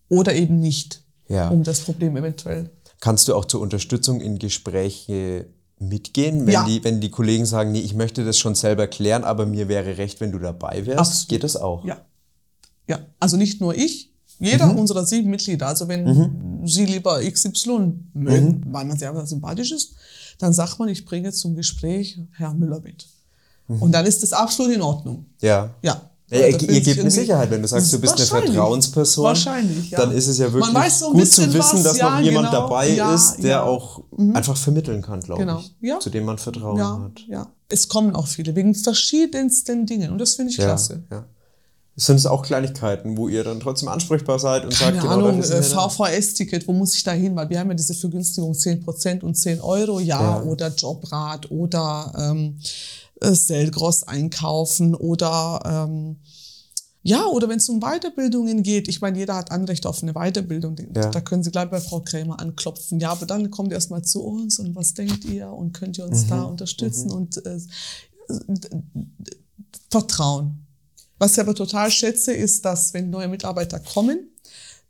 oder 0.10 0.34
eben 0.36 0.60
nicht, 0.60 1.04
Ja. 1.28 1.50
um 1.50 1.64
das 1.64 1.82
Problem 1.82 2.16
eventuell 2.18 2.70
Kannst 3.00 3.28
du 3.28 3.34
auch 3.34 3.46
zur 3.46 3.62
Unterstützung 3.62 4.22
in 4.22 4.38
Gespräche 4.38 5.48
mitgehen, 5.82 6.46
wenn, 6.46 6.54
Ja. 6.54 6.66
die, 6.66 6.84
wenn 6.84 7.02
die 7.02 7.10
Kollegen 7.10 7.46
sagen, 7.46 7.72
nee, 7.72 7.80
ich 7.80 7.94
möchte 7.94 8.24
das 8.24 8.38
schon 8.38 8.56
selber 8.56 8.88
klären, 8.88 9.24
aber 9.24 9.46
mir 9.46 9.68
wäre 9.68 9.98
recht, 9.98 10.22
wenn 10.22 10.32
du 10.32 10.40
dabei 10.40 10.86
wärst? 10.86 11.00
Absolut. 11.00 11.30
Geht 11.30 11.44
das 11.44 11.58
auch? 11.58 11.84
Ja. 11.86 11.98
Ja, 12.88 13.00
also 13.20 13.38
nicht 13.38 13.62
nur 13.62 13.76
ich, 13.76 14.12
jeder 14.40 14.68
Mhm. 14.68 14.80
unserer 14.80 15.06
sieben 15.06 15.30
Mitglieder. 15.30 15.68
Also 15.68 15.88
wenn 15.88 16.62
Sie 16.66 16.86
lieber 16.86 17.20
XY 17.22 17.94
mögen, 18.14 18.64
weil 18.72 18.86
man 18.86 18.98
sehr 18.98 19.26
sympathisch 19.26 19.72
ist, 19.72 19.94
dann 20.40 20.54
sagt 20.54 20.80
man, 20.80 20.90
ich 20.90 21.06
bringe 21.06 21.32
zum 21.32 21.56
Gespräch 21.56 22.20
Herr 22.32 22.54
Müller 22.54 22.80
mit. 22.82 23.08
Und 23.68 23.92
dann 23.94 24.06
ist 24.06 24.22
das 24.22 24.34
absolut 24.34 24.74
in 24.74 24.82
Ordnung. 24.82 25.26
Ja. 25.42 25.74
Ja. 25.82 26.11
Ja, 26.32 26.48
ihr, 26.48 26.82
gebt 26.82 27.04
mir 27.04 27.12
Sicherheit, 27.12 27.52
wenn 27.52 27.62
du 27.62 27.68
sagst, 27.68 27.92
du 27.92 28.00
bist 28.00 28.16
eine. 28.16 28.26
Vertrauensperson. 28.26 29.26
Wahrscheinlich, 29.26 29.92
ja. 29.92 30.00
Dann 30.00 30.12
ist 30.12 30.28
es 30.28 30.38
ja 30.38 30.52
wirklich 30.52 30.94
so 30.94 31.12
gut 31.12 31.28
zu 31.28 31.54
wissen, 31.54 31.58
was, 31.80 31.84
dass 31.84 31.98
ja, 31.98 32.10
noch 32.12 32.20
jemand 32.22 32.50
genau. 32.50 32.62
dabei 32.62 32.90
Ja, 32.90 33.14
ist, 33.14 33.38
der 33.44 33.50
ja. 33.50 33.64
auch 33.64 34.04
einfach 34.34 34.56
vermitteln 34.56 35.02
kann, 35.02 35.20
glaube 35.20 35.42
Genau. 35.42 35.60
ich. 35.60 35.76
Ja. 35.82 36.00
Zu 36.00 36.10
dem 36.10 36.24
man 36.26 36.38
Vertrauen 36.38 36.80
hat. 36.82 37.20
ja. 37.28 37.48
Es 37.68 37.88
kommen 37.88 38.16
auch 38.16 38.28
viele 38.28 38.56
wegen 38.56 38.74
verschiedensten 38.76 39.86
Dingen 39.86 40.12
und 40.12 40.18
das 40.20 40.36
finde 40.36 40.52
ich 40.52 40.58
Ja, 40.58 40.66
klasse. 40.66 41.04
ja. 41.12 41.26
Sind 41.98 42.16
es 42.16 42.26
auch 42.26 42.42
Kleinigkeiten, 42.42 43.18
wo 43.18 43.28
ihr 43.28 43.44
dann 43.44 43.60
trotzdem 43.60 43.90
ansprechbar 43.90 44.40
seid 44.40 44.64
und 44.64 44.74
Keine 44.74 44.98
sagt, 45.02 45.10
genau, 45.14 45.28
Ahnung, 45.28 45.42
äh? 45.44 45.62
VVS-Ticket, 45.62 46.68
wo 46.68 46.72
muss 46.74 46.96
ich 46.96 47.04
da 47.04 47.12
hin? 47.12 47.36
Weil 47.36 47.50
wir 47.50 47.60
haben 47.60 47.68
ja 47.70 47.74
diese 47.76 47.94
Vergünstigung 47.94 48.54
10% 48.54 49.22
und 49.24 49.36
10 49.36 49.60
Euro, 49.62 50.00
ja, 50.00 50.22
Ja. 50.22 50.42
oder 50.44 50.70
Jobrat 50.70 51.52
oder 51.52 52.14
ähm, 52.18 52.58
äh, 53.20 53.34
Selgros 53.34 54.04
einkaufen 54.04 54.96
oder 54.96 55.60
ähm, 55.90 56.16
ja, 57.04 57.26
oder 57.26 57.50
wenn 57.50 57.58
es 57.58 57.68
um 57.68 57.80
Weiterbildungen 57.82 58.62
geht, 58.64 58.88
ich 58.88 59.02
meine, 59.02 59.18
jeder 59.18 59.36
hat 59.36 59.52
Anrecht 59.52 59.86
auf 59.88 60.02
eine 60.04 60.14
Weiterbildung. 60.14 60.78
Ja. 60.96 61.10
Da 61.10 61.20
können 61.20 61.44
Sie 61.44 61.50
gleich 61.52 61.70
bei 61.70 61.82
Frau 61.82 62.00
Krämer 62.02 62.40
anklopfen. 62.40 63.00
Ja, 63.00 63.12
aber 63.12 63.26
dann 63.26 63.50
kommt 63.50 63.74
erst 63.74 63.90
mal 63.90 64.04
zu 64.04 64.24
uns 64.24 64.60
und 64.60 64.76
was 64.76 64.94
denkt 64.94 65.26
ihr 65.26 65.50
und 65.50 65.74
könnt 65.74 65.98
ihr 65.98 66.06
Mhm. 66.06 66.12
uns 66.12 66.28
da 66.28 66.44
unterstützen 66.44 67.10
und 67.12 67.44
äh, 67.46 67.60
Vertrauen. 69.90 70.68
Was 71.22 71.34
ich 71.34 71.40
aber 71.40 71.54
total 71.54 71.92
schätze, 71.92 72.34
ist, 72.34 72.66
dass 72.66 72.96
wenn 72.96 73.12
neue 73.12 73.28
Mitarbeiter 73.28 73.80
kommen, 73.80 74.32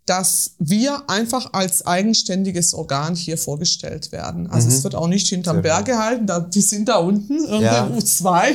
dass 0.06 0.56
wir 0.60 1.10
einfach 1.10 1.52
als 1.52 1.86
eigenständiges 1.86 2.74
Organ 2.74 3.15
hier 3.15 3.38
vorgestellt 3.38 4.13
werden. 4.13 4.50
Also 4.50 4.70
es 4.70 4.82
wird 4.86 4.96
auch 4.96 5.10
nicht 5.10 5.28
hinterm 5.28 5.58
Sehr 5.58 5.63
Berg 5.63 5.86
gehalten, 5.88 6.28
da, 6.28 6.39
die 6.39 6.62
sind 6.62 6.88
da 6.88 7.00
unten, 7.00 7.38
irgendwie 7.38 7.65
Ja. 7.65 7.86
U2, 7.86 8.54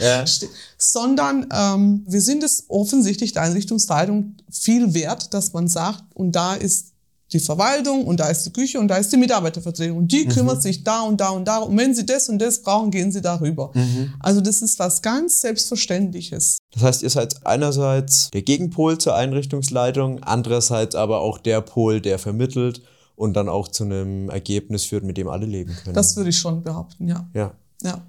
Ja. 0.00 0.24
Sondern 0.76 1.46
ähm, 1.50 2.04
wir 2.06 2.20
sind 2.20 2.44
es 2.44 2.64
offensichtlich 2.68 3.32
der 3.32 3.44
Einrichtungsleitung 3.44 4.36
viel 4.50 4.92
wert, 4.92 5.32
dass 5.32 5.54
man 5.54 5.66
sagt, 5.66 6.04
und 6.12 6.32
da 6.32 6.52
ist 6.52 6.93
die 7.32 7.40
Verwaltung 7.40 8.04
und 8.04 8.20
da 8.20 8.28
ist 8.28 8.44
die 8.44 8.52
Küche 8.52 8.78
und 8.78 8.88
da 8.88 8.96
ist 8.96 9.12
die 9.12 9.16
Mitarbeitervertretung 9.16 9.96
und 9.96 10.12
die 10.12 10.26
kümmert 10.26 10.62
sich 10.62 10.84
da 10.84 11.02
und 11.02 11.20
da 11.20 11.30
und 11.30 11.46
da 11.46 11.58
und 11.58 11.76
wenn 11.76 11.94
sie 11.94 12.06
das 12.06 12.28
und 12.28 12.38
das 12.38 12.62
brauchen, 12.62 12.90
gehen 12.90 13.10
sie 13.10 13.22
darüber. 13.22 13.72
Also 14.20 14.40
das 14.40 14.62
ist 14.62 14.78
was 14.78 15.02
ganz 15.02 15.40
Selbstverständliches. 15.40 16.58
Das 16.72 16.82
heißt, 16.82 17.02
ihr 17.02 17.10
seid 17.10 17.46
einerseits 17.46 18.30
der 18.30 18.42
Gegenpol 18.42 18.98
zur 18.98 19.14
Einrichtungsleitung, 19.14 20.22
andererseits 20.22 20.94
aber 20.94 21.20
auch 21.20 21.38
der 21.38 21.60
Pol, 21.60 22.00
der 22.00 22.18
vermittelt 22.18 22.82
und 23.16 23.34
dann 23.34 23.48
auch 23.48 23.68
zu 23.68 23.84
einem 23.84 24.28
Ergebnis 24.28 24.84
führt, 24.84 25.04
mit 25.04 25.16
dem 25.16 25.28
alle 25.28 25.46
leben 25.46 25.74
können. 25.82 25.94
Das 25.94 26.16
würde 26.16 26.30
ich 26.30 26.38
schon 26.38 26.62
behaupten, 26.62 27.08
ja. 27.08 27.28
ja. 27.34 27.52
ja. 27.82 28.06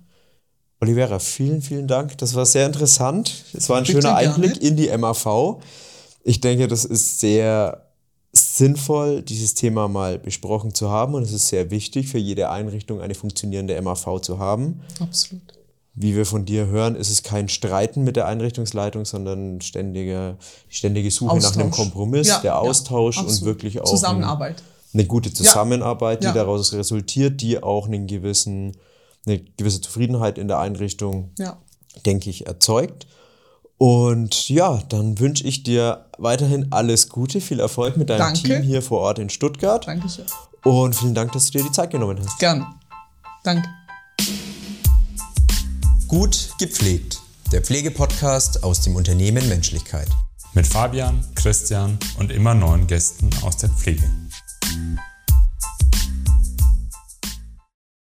Olivera, 0.82 1.20
vielen, 1.20 1.62
vielen 1.62 1.88
Dank. 1.88 2.18
Das 2.18 2.36
war 2.36 2.46
sehr 2.46 2.66
interessant. 2.66 3.46
Es 3.54 3.70
war 3.70 3.78
ein 3.78 3.84
Bitte 3.84 4.02
schöner 4.02 4.16
Einblick 4.16 4.60
gerne. 4.60 4.68
in 4.68 4.76
die 4.76 4.98
MAV. 4.98 5.62
Ich 6.24 6.42
denke, 6.42 6.68
das 6.68 6.86
ist 6.86 7.20
sehr 7.20 7.85
sinnvoll, 8.58 9.22
dieses 9.22 9.54
Thema 9.54 9.88
mal 9.88 10.18
besprochen 10.20 10.74
zu 10.74 10.90
haben. 10.90 11.14
Und 11.14 11.24
es 11.24 11.32
ist 11.32 11.48
sehr 11.50 11.72
wichtig 11.72 12.08
für 12.08 12.18
jede 12.18 12.50
Einrichtung, 12.50 13.02
eine 13.02 13.16
funktionierende 13.16 13.80
MAV 13.82 14.22
zu 14.22 14.40
haben. 14.40 14.82
Absolut. 15.00 15.42
Wie 15.94 16.16
wir 16.16 16.26
von 16.26 16.46
dir 16.46 16.68
hören, 16.68 16.96
ist 16.96 17.10
es 17.10 17.24
kein 17.24 17.48
Streiten 17.48 18.04
mit 18.04 18.16
der 18.18 18.28
Einrichtungsleitung, 18.28 19.06
sondern 19.06 19.62
ständige, 19.62 20.38
ständige 20.68 21.10
Suche 21.10 21.38
nach 21.38 21.54
einem 21.56 21.68
Austausch. 21.70 21.76
Kompromiss, 21.76 22.28
Ja, 22.28 22.40
der 22.40 22.52
ja, 22.52 22.58
Austausch 22.60 23.18
und 23.18 23.26
absolut. 23.26 23.46
wirklich 23.46 23.80
auch 23.80 23.86
ein, 23.86 23.90
Zusammenarbeit. 23.92 24.62
eine 24.94 25.06
gute 25.06 25.34
Zusammenarbeit, 25.34 26.22
die 26.24 26.28
Ja. 26.28 26.34
daraus 26.34 26.74
resultiert, 26.74 27.42
die 27.42 27.62
auch 27.64 27.88
einen 27.88 28.08
gewissen, 28.08 28.76
eine 29.26 29.40
gewisse 29.58 29.80
Zufriedenheit 29.82 30.38
in 30.38 30.48
der 30.50 30.60
Einrichtung 30.60 31.30
Ja. 31.40 31.58
denke 32.06 32.30
ich, 32.30 32.46
erzeugt. 32.46 33.08
Und 33.78 34.50
ja, 34.50 34.82
dann 34.90 35.20
wünsche 35.20 35.44
ich 35.44 35.64
dir 35.64 36.06
weiterhin 36.18 36.72
alles 36.72 37.10
Gute, 37.10 37.42
viel 37.42 37.60
Erfolg 37.60 37.98
mit 37.98 38.10
deinem 38.10 38.20
Danke. 38.20 38.42
Team 38.42 38.62
hier 38.62 38.82
vor 38.82 39.02
Ort 39.02 39.20
in 39.20 39.30
Stuttgart. 39.30 39.86
Dankeschön. 39.86 40.26
Und 40.64 40.96
vielen 40.96 41.14
Dank, 41.14 41.32
dass 41.34 41.46
du 41.52 41.58
dir 41.58 41.66
die 41.66 41.72
Zeit 41.72 41.92
genommen 41.92 42.18
hast. 42.20 42.40
Gern. 42.40 42.66
Danke. 43.44 43.68
Gut 46.08 46.50
gepflegt. 46.60 47.22
Der 47.52 47.62
Pflegepodcast 47.62 48.64
aus 48.64 48.82
dem 48.82 48.96
Unternehmen 48.96 49.48
Menschlichkeit. 49.50 50.08
Mit 50.54 50.66
Fabian, 50.66 51.24
Christian 51.36 52.00
und 52.18 52.32
immer 52.32 52.56
neuen 52.56 52.88
Gästen 52.88 53.30
aus 53.44 53.58
der 53.58 53.70
Pflege. 53.70 54.10